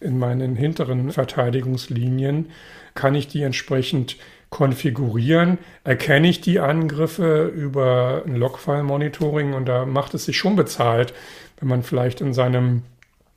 in 0.00 0.18
meinen 0.18 0.56
hinteren 0.56 1.12
Verteidigungslinien, 1.12 2.50
kann 2.94 3.14
ich 3.14 3.28
die 3.28 3.42
entsprechend 3.42 4.16
konfigurieren, 4.48 5.58
erkenne 5.84 6.28
ich 6.28 6.40
die 6.40 6.58
Angriffe 6.58 7.44
über 7.44 8.22
ein 8.26 8.34
Logfile-Monitoring 8.34 9.52
und 9.52 9.66
da 9.66 9.86
macht 9.86 10.14
es 10.14 10.24
sich 10.24 10.38
schon 10.38 10.56
bezahlt, 10.56 11.14
wenn 11.60 11.68
man 11.68 11.82
vielleicht 11.84 12.20
in 12.20 12.34
seinem 12.34 12.82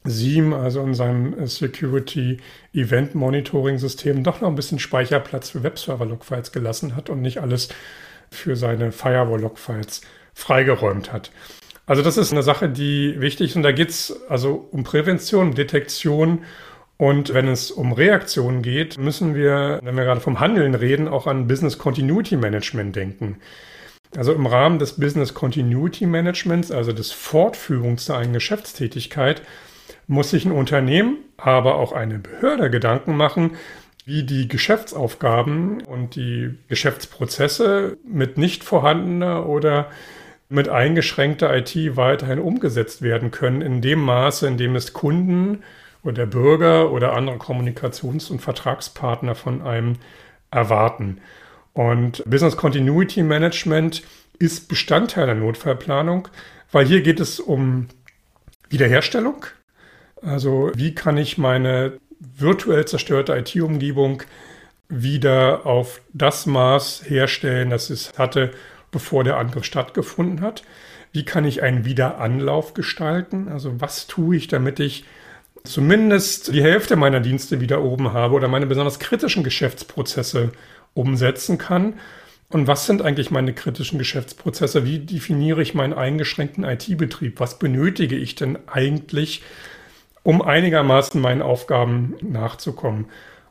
SIEM, 0.05 0.53
also 0.53 0.81
in 0.81 0.93
seinem 0.93 1.47
Security 1.47 2.37
Event 2.73 3.15
Monitoring 3.15 3.77
System, 3.77 4.23
doch 4.23 4.41
noch 4.41 4.49
ein 4.49 4.55
bisschen 4.55 4.79
Speicherplatz 4.79 5.49
für 5.49 5.63
Webserver-Logfiles 5.63 6.51
gelassen 6.51 6.95
hat 6.95 7.09
und 7.09 7.21
nicht 7.21 7.39
alles 7.41 7.69
für 8.29 8.55
seine 8.55 8.91
Firewall-Logfiles 8.91 10.01
freigeräumt 10.33 11.13
hat. 11.13 11.31
Also 11.85 12.01
das 12.01 12.17
ist 12.17 12.31
eine 12.31 12.43
Sache, 12.43 12.69
die 12.69 13.19
wichtig 13.19 13.51
ist. 13.51 13.55
Und 13.55 13.63
da 13.63 13.71
geht 13.71 13.89
es 13.89 14.21
also 14.29 14.67
um 14.71 14.83
Prävention, 14.83 15.53
Detektion. 15.53 16.43
Und 16.97 17.33
wenn 17.33 17.47
es 17.47 17.71
um 17.71 17.91
Reaktion 17.91 18.61
geht, 18.61 18.97
müssen 18.97 19.35
wir, 19.35 19.79
wenn 19.83 19.97
wir 19.97 20.03
gerade 20.03 20.21
vom 20.21 20.39
Handeln 20.39 20.75
reden, 20.75 21.07
auch 21.07 21.27
an 21.27 21.47
Business 21.47 21.77
Continuity 21.77 22.37
Management 22.37 22.95
denken. 22.95 23.37
Also 24.15 24.31
im 24.31 24.45
Rahmen 24.45 24.79
des 24.79 24.93
Business 24.93 25.33
Continuity 25.33 26.05
Managements, 26.05 26.71
also 26.71 26.93
des 26.93 27.11
Fortführungs 27.11 28.05
der 28.05 28.17
eigenen 28.17 28.35
Geschäftstätigkeit, 28.35 29.41
muss 30.07 30.31
sich 30.31 30.45
ein 30.45 30.51
Unternehmen, 30.51 31.17
aber 31.37 31.75
auch 31.75 31.91
eine 31.91 32.19
Behörde 32.19 32.69
Gedanken 32.69 33.15
machen, 33.15 33.51
wie 34.05 34.23
die 34.23 34.47
Geschäftsaufgaben 34.47 35.81
und 35.81 36.15
die 36.15 36.57
Geschäftsprozesse 36.67 37.97
mit 38.05 38.37
nicht 38.37 38.63
vorhandener 38.63 39.47
oder 39.47 39.87
mit 40.49 40.69
eingeschränkter 40.69 41.55
IT 41.55 41.75
weiterhin 41.95 42.39
umgesetzt 42.39 43.01
werden 43.01 43.31
können, 43.31 43.61
in 43.61 43.81
dem 43.81 43.99
Maße, 44.01 44.45
in 44.45 44.57
dem 44.57 44.75
es 44.75 44.93
Kunden 44.93 45.63
oder 46.03 46.25
Bürger 46.25 46.91
oder 46.91 47.13
andere 47.13 47.37
Kommunikations- 47.37 48.29
und 48.29 48.41
Vertragspartner 48.41 49.35
von 49.35 49.61
einem 49.61 49.95
erwarten. 50.51 51.19
Und 51.73 52.23
Business 52.25 52.57
Continuity 52.57 53.23
Management 53.23 54.03
ist 54.37 54.67
Bestandteil 54.67 55.25
der 55.25 55.35
Notfallplanung, 55.35 56.27
weil 56.71 56.85
hier 56.85 57.01
geht 57.01 57.19
es 57.19 57.39
um 57.39 57.87
Wiederherstellung. 58.69 59.45
Also 60.25 60.71
wie 60.75 60.95
kann 60.95 61.17
ich 61.17 61.37
meine 61.37 61.99
virtuell 62.19 62.85
zerstörte 62.85 63.35
IT-Umgebung 63.35 64.23
wieder 64.89 65.65
auf 65.65 66.01
das 66.13 66.45
Maß 66.45 67.03
herstellen, 67.07 67.69
das 67.69 67.89
es 67.89 68.13
hatte, 68.17 68.51
bevor 68.91 69.23
der 69.23 69.37
Angriff 69.37 69.65
stattgefunden 69.65 70.41
hat? 70.41 70.63
Wie 71.11 71.25
kann 71.25 71.45
ich 71.45 71.61
einen 71.61 71.85
Wiederanlauf 71.85 72.73
gestalten? 72.73 73.47
Also 73.49 73.79
was 73.81 74.07
tue 74.07 74.37
ich, 74.37 74.47
damit 74.47 74.79
ich 74.79 75.05
zumindest 75.63 76.53
die 76.53 76.63
Hälfte 76.63 76.95
meiner 76.95 77.19
Dienste 77.19 77.61
wieder 77.61 77.83
oben 77.83 78.13
habe 78.13 78.35
oder 78.35 78.47
meine 78.47 78.65
besonders 78.65 78.99
kritischen 78.99 79.43
Geschäftsprozesse 79.43 80.51
umsetzen 80.93 81.57
kann? 81.57 81.95
Und 82.49 82.67
was 82.67 82.85
sind 82.85 83.01
eigentlich 83.01 83.31
meine 83.31 83.53
kritischen 83.53 83.97
Geschäftsprozesse? 83.97 84.85
Wie 84.85 84.99
definiere 84.99 85.61
ich 85.61 85.73
meinen 85.73 85.93
eingeschränkten 85.93 86.63
IT-Betrieb? 86.63 87.39
Was 87.39 87.57
benötige 87.57 88.15
ich 88.15 88.35
denn 88.35 88.59
eigentlich, 88.67 89.41
um 90.23 90.41
einigermaßen 90.41 91.21
meinen 91.21 91.41
Aufgaben 91.41 92.15
nachzukommen? 92.21 93.05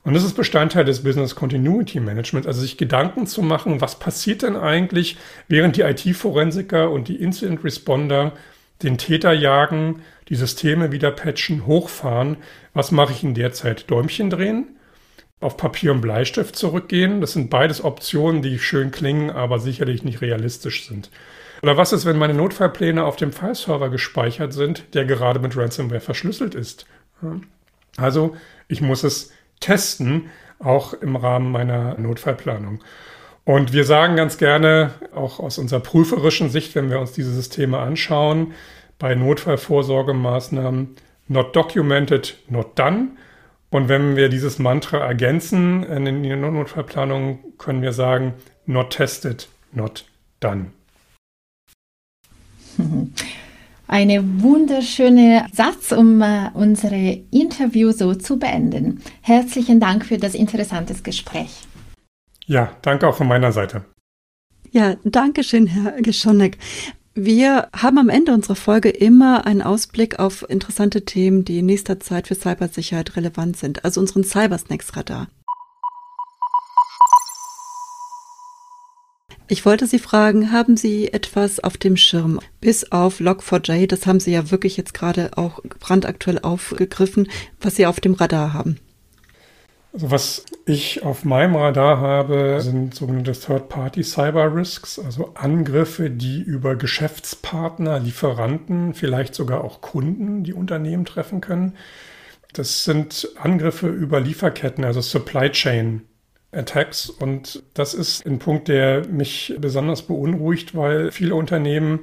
Und 0.05 0.15
das 0.15 0.25
ist 0.25 0.35
Bestandteil 0.35 0.85
des 0.85 1.05
Business 1.05 1.37
Continuity 1.37 2.01
Management, 2.01 2.47
also 2.47 2.61
sich 2.61 2.77
Gedanken 2.77 3.27
zu 3.27 3.41
machen, 3.41 3.81
was 3.81 3.99
passiert 3.99 4.43
denn 4.43 4.57
eigentlich, 4.57 5.17
während 5.47 5.77
die 5.77 5.83
IT-Forensiker 5.83 6.91
und 6.91 7.07
die 7.07 7.23
Incident 7.23 7.63
Responder 7.63 8.33
den 8.83 8.99
Täter 8.99 9.33
jagen, 9.33 10.03
die 10.29 10.35
Systeme 10.35 10.91
wieder 10.91 11.13
patchen, 11.13 11.67
hochfahren. 11.67 12.37
Was 12.75 12.91
mache 12.91 13.13
ich 13.13 13.23
in 13.23 13.35
der 13.35 13.53
Zeit? 13.53 13.91
Däumchen 13.91 14.29
drehen? 14.29 14.77
Auf 15.41 15.57
Papier 15.57 15.93
und 15.93 16.01
Bleistift 16.01 16.57
zurückgehen? 16.57 17.21
Das 17.21 17.33
sind 17.33 17.51
beides 17.51 17.85
Optionen, 17.85 18.43
die 18.43 18.59
schön 18.59 18.91
klingen, 18.91 19.31
aber 19.31 19.61
sicherlich 19.61 20.03
nicht 20.03 20.21
realistisch 20.21 20.87
sind. 20.89 21.11
Oder 21.63 21.77
was 21.77 21.93
ist, 21.93 22.05
wenn 22.05 22.19
meine 22.19 22.35
Notfallpläne 22.35 23.05
auf 23.05 23.17
dem 23.17 23.33
Fileserver 23.33 23.89
gespeichert 23.89 24.53
sind, 24.53 24.95
der 24.95 25.05
gerade 25.05 25.39
mit 25.39 25.57
Ransomware 25.57 26.01
verschlüsselt 26.01 26.55
ist? 26.57 26.87
Also, 27.97 28.37
ich 28.67 28.81
muss 28.81 29.05
es 29.05 29.33
testen, 29.61 30.31
auch 30.59 30.93
im 30.95 31.15
Rahmen 31.15 31.53
meiner 31.53 31.97
Notfallplanung. 31.99 32.83
Und 33.45 33.73
wir 33.73 33.85
sagen 33.85 34.17
ganz 34.17 34.39
gerne, 34.39 34.91
auch 35.15 35.41
aus 35.41 35.59
unserer 35.59 35.81
prüferischen 35.81 36.51
Sicht, 36.51 36.75
wenn 36.75 36.91
wir 36.91 37.01
uns 37.01 37.13
diese 37.13 37.33
Systeme 37.33 37.79
anschauen, 37.79 38.55
bei 38.99 39.15
Notfallvorsorgemaßnahmen, 39.15 40.97
not 41.29 41.55
documented, 41.55 42.39
not 42.49 42.79
done. 42.79 43.09
Und 43.71 43.89
wenn 43.89 44.17
wir 44.17 44.29
dieses 44.29 44.59
Mantra 44.59 44.99
ergänzen 44.99 45.83
in 45.85 46.23
der 46.23 46.37
Notfallplanung, 46.37 47.39
können 47.59 47.83
wir 47.83 47.93
sagen, 47.93 48.35
not 48.67 48.91
tested, 48.91 49.49
not 49.73 50.05
done. 50.41 50.73
Eine 53.89 54.25
wunderschöne 54.41 55.47
Satz, 55.53 55.93
um 55.93 56.23
uh, 56.23 56.49
unsere 56.55 57.21
Interview 57.31 57.93
so 57.93 58.15
zu 58.15 58.39
beenden. 58.39 59.03
Herzlichen 59.21 59.81
Dank 59.81 60.07
für 60.07 60.17
das 60.17 60.35
interessante 60.35 60.95
Gespräch. 60.95 61.51
Ja, 62.47 62.75
danke 62.81 63.07
auch 63.07 63.17
von 63.17 63.29
meiner 63.29 63.53
Seite. 63.53 63.85
Ja, 64.71 64.97
danke 65.05 65.45
schön, 65.45 65.67
Herr 65.67 66.01
Geschonek. 66.01 66.57
Wir 67.15 67.69
haben 67.77 67.99
am 67.99 68.09
Ende 68.09 68.33
unserer 68.33 68.57
Folge 68.57 68.89
immer 68.89 69.45
einen 69.45 69.61
Ausblick 69.61 70.19
auf 70.19 70.49
interessante 70.49 71.05
Themen, 71.05 71.45
die 71.45 71.59
in 71.59 71.67
nächster 71.67 72.01
Zeit 72.01 72.29
für 72.29 72.35
Cybersicherheit 72.35 73.17
relevant 73.17 73.59
sind, 73.59 73.85
also 73.85 74.01
unseren 74.01 74.25
Cybersnacks-Radar. 74.25 75.29
Ich 79.53 79.67
wollte 79.67 79.87
Sie 79.87 79.99
fragen, 79.99 80.51
haben 80.51 80.79
Sie 80.79 81.13
etwas 81.13 81.61
auf 81.61 81.77
dem 81.77 81.99
Schirm? 81.99 82.41
Bis 82.63 82.91
auf 82.91 83.21
Log4j, 83.21 83.87
das 83.87 84.07
haben 84.07 84.19
Sie 84.19 84.33
ja 84.33 84.51
wirklich 84.51 84.79
jetzt 84.79 84.95
gerade 84.95 85.33
auch 85.37 85.61
brandaktuell 85.79 86.39
aufgegriffen, 86.39 87.29
was 87.61 87.77
Sie 87.77 87.85
auf 87.85 88.01
dem 88.01 88.15
Radar 88.15 88.55
haben. 88.55 88.79
Also 89.93 90.11
was 90.11 90.47
ich 90.65 91.03
auf 91.03 91.27
meinem 91.27 91.55
Radar 91.55 92.01
habe, 92.01 92.63
sind 92.63 92.95
sogenannte 92.95 93.33
Third-Party-Cyber-Risks, 93.33 94.99
also 94.99 95.35
Angriffe, 95.35 96.09
die 96.09 96.41
über 96.41 96.75
Geschäftspartner, 96.75 97.99
Lieferanten, 97.99 98.95
vielleicht 98.95 99.35
sogar 99.35 99.65
auch 99.65 99.83
Kunden, 99.83 100.45
die 100.45 100.55
Unternehmen 100.55 101.05
treffen 101.05 101.43
können. 101.43 101.75
Das 102.55 102.85
sind 102.85 103.29
Angriffe 103.37 103.89
über 103.89 104.19
Lieferketten, 104.19 104.83
also 104.83 105.03
Supply 105.03 105.51
Chain 105.51 106.05
Attacks. 106.53 107.11
Und 107.11 107.63
das 107.75 107.95
ist 107.95 108.27
ein 108.27 108.39
Punkt, 108.39 108.69
der 108.69 109.07
mich 109.09 109.55
besonders 109.59 110.03
beunruhigt, 110.03 110.77
weil 110.77 111.11
viele 111.11 111.35
Unternehmen 111.35 112.01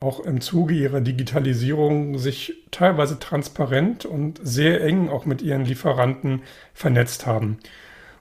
auch 0.00 0.20
im 0.20 0.40
Zuge 0.40 0.74
ihrer 0.74 1.00
Digitalisierung 1.00 2.18
sich 2.18 2.54
teilweise 2.70 3.18
transparent 3.18 4.04
und 4.04 4.40
sehr 4.42 4.82
eng 4.82 5.08
auch 5.08 5.24
mit 5.24 5.40
ihren 5.40 5.64
Lieferanten 5.64 6.42
vernetzt 6.74 7.26
haben. 7.26 7.58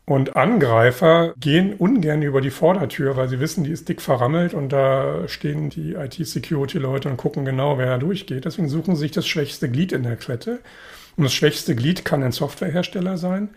Und 0.06 0.36
Angreifer 0.36 1.34
gehen 1.40 1.74
ungern 1.76 2.24
über 2.24 2.42
die 2.42 2.50
Vordertür, 2.50 3.16
weil 3.16 3.30
sie 3.30 3.40
wissen, 3.40 3.64
die 3.64 3.72
ist 3.72 3.88
dick 3.88 4.02
verrammelt 4.02 4.54
und 4.54 4.70
da 4.70 5.28
stehen 5.30 5.70
die 5.70 5.94
IT-Security-Leute 5.94 7.08
und 7.08 7.16
gucken 7.16 7.46
genau, 7.46 7.78
wer 7.78 7.86
da 7.86 7.98
durchgeht. 7.98 8.44
Deswegen 8.44 8.68
suchen 8.68 8.96
sie 8.96 9.02
sich 9.02 9.12
das 9.12 9.26
schwächste 9.26 9.70
Glied 9.70 9.94
in 9.94 10.04
der 10.04 10.18
Kette. 10.18 10.60
Und 11.16 11.24
das 11.24 11.34
schwächste 11.34 11.74
Glied 11.74 12.04
kann 12.04 12.22
ein 12.22 12.34
Softwarehersteller 12.34 13.18
sein. 13.18 13.50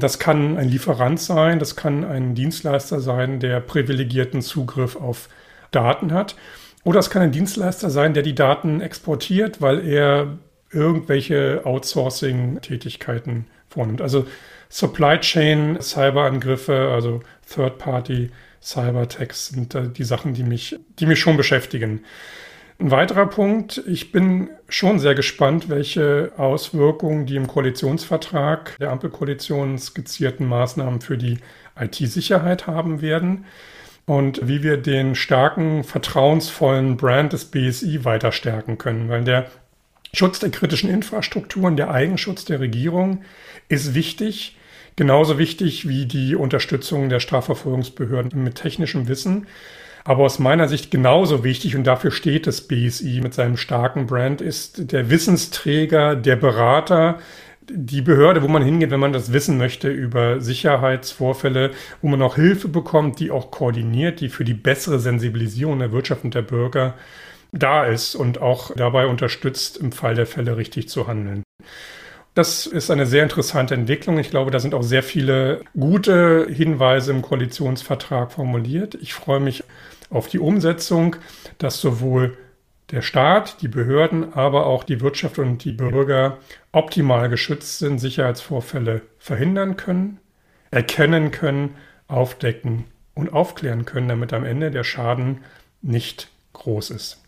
Das 0.00 0.18
kann 0.18 0.56
ein 0.56 0.68
Lieferant 0.68 1.20
sein, 1.20 1.58
das 1.58 1.76
kann 1.76 2.04
ein 2.04 2.34
Dienstleister 2.34 3.00
sein, 3.00 3.38
der 3.38 3.60
privilegierten 3.60 4.42
Zugriff 4.42 4.96
auf 4.96 5.28
Daten 5.70 6.12
hat. 6.12 6.34
Oder 6.82 6.98
es 6.98 7.10
kann 7.10 7.22
ein 7.22 7.32
Dienstleister 7.32 7.90
sein, 7.90 8.14
der 8.14 8.22
die 8.22 8.34
Daten 8.34 8.80
exportiert, 8.80 9.60
weil 9.60 9.86
er 9.86 10.38
irgendwelche 10.72 11.62
Outsourcing-Tätigkeiten 11.64 13.46
vornimmt. 13.68 14.00
Also 14.00 14.26
Supply 14.68 15.18
Chain 15.18 15.78
Cyberangriffe, 15.80 16.90
also 16.92 17.20
Third-Party 17.52 18.30
Cyber-Attacks 18.62 19.48
sind 19.48 19.76
die 19.96 20.04
Sachen, 20.04 20.34
die 20.34 20.44
mich, 20.44 20.78
die 20.98 21.06
mich 21.06 21.18
schon 21.18 21.36
beschäftigen. 21.36 22.04
Ein 22.80 22.90
weiterer 22.90 23.26
Punkt, 23.26 23.82
ich 23.86 24.10
bin 24.10 24.48
schon 24.70 24.98
sehr 25.00 25.14
gespannt, 25.14 25.68
welche 25.68 26.32
Auswirkungen 26.38 27.26
die 27.26 27.36
im 27.36 27.46
Koalitionsvertrag 27.46 28.74
der 28.78 28.90
Ampelkoalition 28.90 29.76
skizzierten 29.76 30.46
Maßnahmen 30.48 31.02
für 31.02 31.18
die 31.18 31.40
IT-Sicherheit 31.78 32.66
haben 32.66 33.02
werden 33.02 33.44
und 34.06 34.48
wie 34.48 34.62
wir 34.62 34.78
den 34.78 35.14
starken, 35.14 35.84
vertrauensvollen 35.84 36.96
Brand 36.96 37.34
des 37.34 37.44
BSI 37.44 38.06
weiter 38.06 38.32
stärken 38.32 38.78
können, 38.78 39.10
weil 39.10 39.24
der 39.24 39.50
Schutz 40.14 40.38
der 40.38 40.48
kritischen 40.48 40.88
Infrastrukturen, 40.88 41.76
der 41.76 41.90
Eigenschutz 41.90 42.46
der 42.46 42.60
Regierung 42.60 43.24
ist 43.68 43.94
wichtig, 43.94 44.56
genauso 44.96 45.36
wichtig 45.36 45.86
wie 45.86 46.06
die 46.06 46.34
Unterstützung 46.34 47.10
der 47.10 47.20
Strafverfolgungsbehörden 47.20 48.42
mit 48.42 48.54
technischem 48.54 49.06
Wissen. 49.06 49.48
Aber 50.04 50.24
aus 50.24 50.38
meiner 50.38 50.68
Sicht 50.68 50.90
genauso 50.90 51.44
wichtig, 51.44 51.76
und 51.76 51.84
dafür 51.84 52.10
steht 52.10 52.46
das 52.46 52.62
BSI 52.62 53.20
mit 53.22 53.34
seinem 53.34 53.56
starken 53.56 54.06
Brand, 54.06 54.40
ist 54.40 54.92
der 54.92 55.10
Wissensträger, 55.10 56.16
der 56.16 56.36
Berater, 56.36 57.18
die 57.72 58.02
Behörde, 58.02 58.42
wo 58.42 58.48
man 58.48 58.62
hingeht, 58.62 58.90
wenn 58.90 59.00
man 59.00 59.12
das 59.12 59.32
wissen 59.32 59.58
möchte 59.58 59.88
über 59.88 60.40
Sicherheitsvorfälle, 60.40 61.70
wo 62.02 62.08
man 62.08 62.22
auch 62.22 62.36
Hilfe 62.36 62.68
bekommt, 62.68 63.20
die 63.20 63.30
auch 63.30 63.50
koordiniert, 63.50 64.20
die 64.20 64.28
für 64.28 64.44
die 64.44 64.54
bessere 64.54 64.98
Sensibilisierung 64.98 65.78
der 65.78 65.92
Wirtschaft 65.92 66.24
und 66.24 66.34
der 66.34 66.42
Bürger 66.42 66.94
da 67.52 67.84
ist 67.84 68.14
und 68.14 68.40
auch 68.40 68.74
dabei 68.74 69.06
unterstützt, 69.06 69.76
im 69.76 69.92
Fall 69.92 70.14
der 70.14 70.26
Fälle 70.26 70.56
richtig 70.56 70.88
zu 70.88 71.06
handeln. 71.06 71.42
Das 72.34 72.66
ist 72.66 72.90
eine 72.90 73.06
sehr 73.06 73.24
interessante 73.24 73.74
Entwicklung. 73.74 74.18
Ich 74.18 74.30
glaube, 74.30 74.50
da 74.50 74.60
sind 74.60 74.74
auch 74.74 74.82
sehr 74.82 75.02
viele 75.02 75.62
gute 75.78 76.46
Hinweise 76.48 77.10
im 77.10 77.22
Koalitionsvertrag 77.22 78.32
formuliert. 78.32 78.94
Ich 78.94 79.14
freue 79.14 79.40
mich 79.40 79.64
auf 80.10 80.28
die 80.28 80.38
Umsetzung, 80.38 81.16
dass 81.58 81.80
sowohl 81.80 82.36
der 82.90 83.02
Staat, 83.02 83.62
die 83.62 83.68
Behörden, 83.68 84.32
aber 84.34 84.66
auch 84.66 84.84
die 84.84 85.00
Wirtschaft 85.00 85.38
und 85.38 85.64
die 85.64 85.72
Bürger 85.72 86.38
optimal 86.72 87.28
geschützt 87.28 87.78
sind, 87.78 87.98
Sicherheitsvorfälle 87.98 89.02
verhindern 89.18 89.76
können, 89.76 90.18
erkennen 90.70 91.30
können, 91.30 91.76
aufdecken 92.08 92.84
und 93.14 93.32
aufklären 93.32 93.84
können, 93.84 94.08
damit 94.08 94.32
am 94.32 94.44
Ende 94.44 94.70
der 94.70 94.84
Schaden 94.84 95.38
nicht 95.82 96.28
groß 96.52 96.90
ist. 96.90 97.22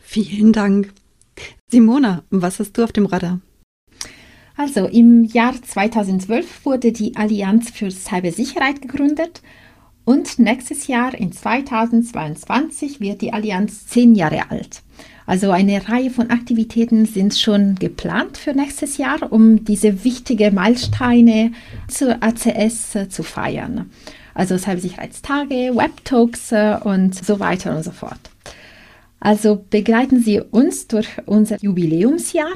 Vielen 0.00 0.52
Dank. 0.52 0.92
Simona, 1.70 2.22
was 2.30 2.58
hast 2.58 2.76
du 2.76 2.84
auf 2.84 2.92
dem 2.92 3.06
Radar? 3.06 3.40
Also 4.56 4.86
im 4.86 5.24
Jahr 5.24 5.54
2012 5.60 6.64
wurde 6.64 6.92
die 6.92 7.16
Allianz 7.16 7.70
für 7.70 7.90
Cybersicherheit 7.90 8.82
gegründet 8.82 9.42
und 10.04 10.38
nächstes 10.38 10.88
Jahr 10.88 11.14
in 11.14 11.32
2022 11.32 13.00
wird 13.00 13.22
die 13.22 13.32
Allianz 13.32 13.86
zehn 13.86 14.14
Jahre 14.14 14.50
alt. 14.50 14.82
Also 15.26 15.50
eine 15.52 15.88
Reihe 15.88 16.10
von 16.10 16.30
Aktivitäten 16.30 17.06
sind 17.06 17.34
schon 17.34 17.76
geplant 17.76 18.36
für 18.36 18.52
nächstes 18.52 18.98
Jahr, 18.98 19.32
um 19.32 19.64
diese 19.64 20.04
wichtigen 20.04 20.54
Meilensteine 20.54 21.52
zur 21.88 22.22
ACS 22.22 22.98
zu 23.08 23.22
feiern. 23.22 23.90
Also 24.34 24.58
Cybersicherheitstage, 24.58 25.76
Webtalks 25.76 26.52
äh, 26.52 26.78
und 26.82 27.14
so 27.14 27.38
weiter 27.38 27.76
und 27.76 27.84
so 27.84 27.92
fort. 27.92 28.18
Also 29.24 29.64
begleiten 29.70 30.20
Sie 30.20 30.40
uns 30.40 30.88
durch 30.88 31.08
unser 31.26 31.56
Jubiläumsjahr 31.62 32.52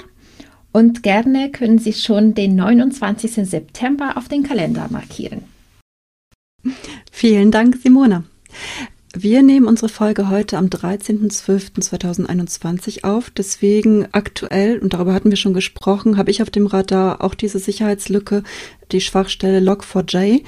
Und 0.72 1.04
gerne 1.04 1.52
können 1.52 1.78
Sie 1.78 1.92
schon 1.92 2.34
den 2.34 2.56
29. 2.56 3.48
September 3.48 4.16
auf 4.16 4.26
den 4.26 4.42
Kalender 4.42 4.88
markieren. 4.90 5.44
Vielen 7.12 7.52
Dank, 7.52 7.76
Simona. 7.76 8.24
Wir 9.18 9.42
nehmen 9.42 9.66
unsere 9.66 9.88
Folge 9.88 10.28
heute 10.28 10.58
am 10.58 10.66
13.12.2021 10.66 13.04
auf. 13.04 13.30
Deswegen 13.30 14.06
aktuell, 14.12 14.78
und 14.78 14.92
darüber 14.92 15.14
hatten 15.14 15.30
wir 15.30 15.38
schon 15.38 15.54
gesprochen, 15.54 16.18
habe 16.18 16.30
ich 16.30 16.42
auf 16.42 16.50
dem 16.50 16.66
Radar 16.66 17.24
auch 17.24 17.32
diese 17.32 17.58
Sicherheitslücke, 17.58 18.42
die 18.92 19.00
Schwachstelle 19.00 19.60
Log4j. 19.60 20.42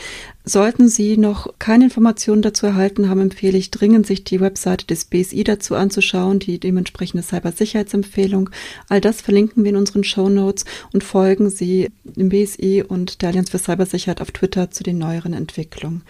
Sollten 0.44 0.90
Sie 0.90 1.16
noch 1.16 1.54
keine 1.58 1.84
Informationen 1.84 2.42
dazu 2.42 2.66
erhalten 2.66 3.08
haben, 3.08 3.22
empfehle 3.22 3.56
ich 3.56 3.70
dringend, 3.70 4.06
sich 4.06 4.24
die 4.24 4.38
Webseite 4.38 4.86
des 4.86 5.06
BSI 5.06 5.44
dazu 5.44 5.74
anzuschauen, 5.74 6.38
die 6.38 6.60
dementsprechende 6.60 7.22
Cybersicherheitsempfehlung. 7.22 8.50
All 8.90 9.00
das 9.00 9.22
verlinken 9.22 9.64
wir 9.64 9.70
in 9.70 9.76
unseren 9.76 10.04
Show 10.04 10.28
Notes 10.28 10.66
und 10.92 11.04
folgen 11.04 11.48
Sie 11.48 11.88
dem 12.04 12.28
BSI 12.28 12.84
und 12.86 13.22
der 13.22 13.30
Allianz 13.30 13.48
für 13.48 13.58
Cybersicherheit 13.58 14.20
auf 14.20 14.30
Twitter 14.30 14.70
zu 14.70 14.82
den 14.82 14.98
neueren 14.98 15.32
Entwicklungen. 15.32 16.02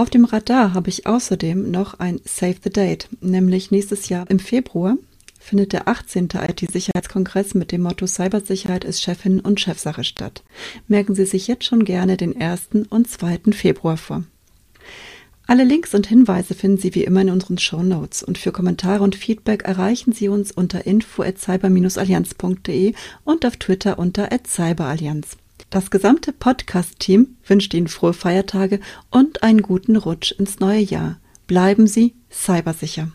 Auf 0.00 0.08
dem 0.08 0.24
Radar 0.24 0.72
habe 0.72 0.88
ich 0.88 1.06
außerdem 1.06 1.70
noch 1.70 2.00
ein 2.00 2.22
Save 2.24 2.56
the 2.64 2.70
Date, 2.70 3.10
nämlich 3.20 3.70
nächstes 3.70 4.08
Jahr 4.08 4.30
im 4.30 4.38
Februar 4.38 4.96
findet 5.38 5.74
der 5.74 5.88
18. 5.88 6.30
IT-Sicherheitskongress 6.32 7.52
mit 7.52 7.70
dem 7.70 7.82
Motto 7.82 8.06
Cybersicherheit 8.06 8.84
ist 8.84 9.02
Chefin 9.02 9.40
und 9.40 9.60
Chefsache 9.60 10.02
statt. 10.02 10.42
Merken 10.88 11.14
Sie 11.14 11.26
sich 11.26 11.48
jetzt 11.48 11.66
schon 11.66 11.84
gerne 11.84 12.16
den 12.16 12.40
1. 12.40 12.86
und 12.88 13.10
2. 13.10 13.52
Februar 13.52 13.98
vor. 13.98 14.24
Alle 15.46 15.64
Links 15.64 15.94
und 15.94 16.06
Hinweise 16.06 16.54
finden 16.54 16.78
Sie 16.78 16.94
wie 16.94 17.04
immer 17.04 17.20
in 17.20 17.28
unseren 17.28 17.58
Show 17.58 17.82
Notes 17.82 18.22
und 18.22 18.38
für 18.38 18.52
Kommentare 18.52 19.04
und 19.04 19.16
Feedback 19.16 19.64
erreichen 19.64 20.12
Sie 20.12 20.30
uns 20.30 20.50
unter 20.50 20.86
info 20.86 21.22
at 21.22 21.38
cyber-allianz.de 21.38 22.94
und 23.24 23.44
auf 23.44 23.58
Twitter 23.58 23.98
unter 23.98 24.30
@cyberallianz. 24.46 25.36
Das 25.70 25.92
gesamte 25.92 26.32
Podcast-Team 26.32 27.36
wünscht 27.46 27.74
Ihnen 27.74 27.86
frohe 27.86 28.12
Feiertage 28.12 28.80
und 29.08 29.44
einen 29.44 29.62
guten 29.62 29.94
Rutsch 29.94 30.32
ins 30.32 30.58
neue 30.58 30.80
Jahr. 30.80 31.20
Bleiben 31.46 31.86
Sie 31.86 32.16
cybersicher. 32.28 33.12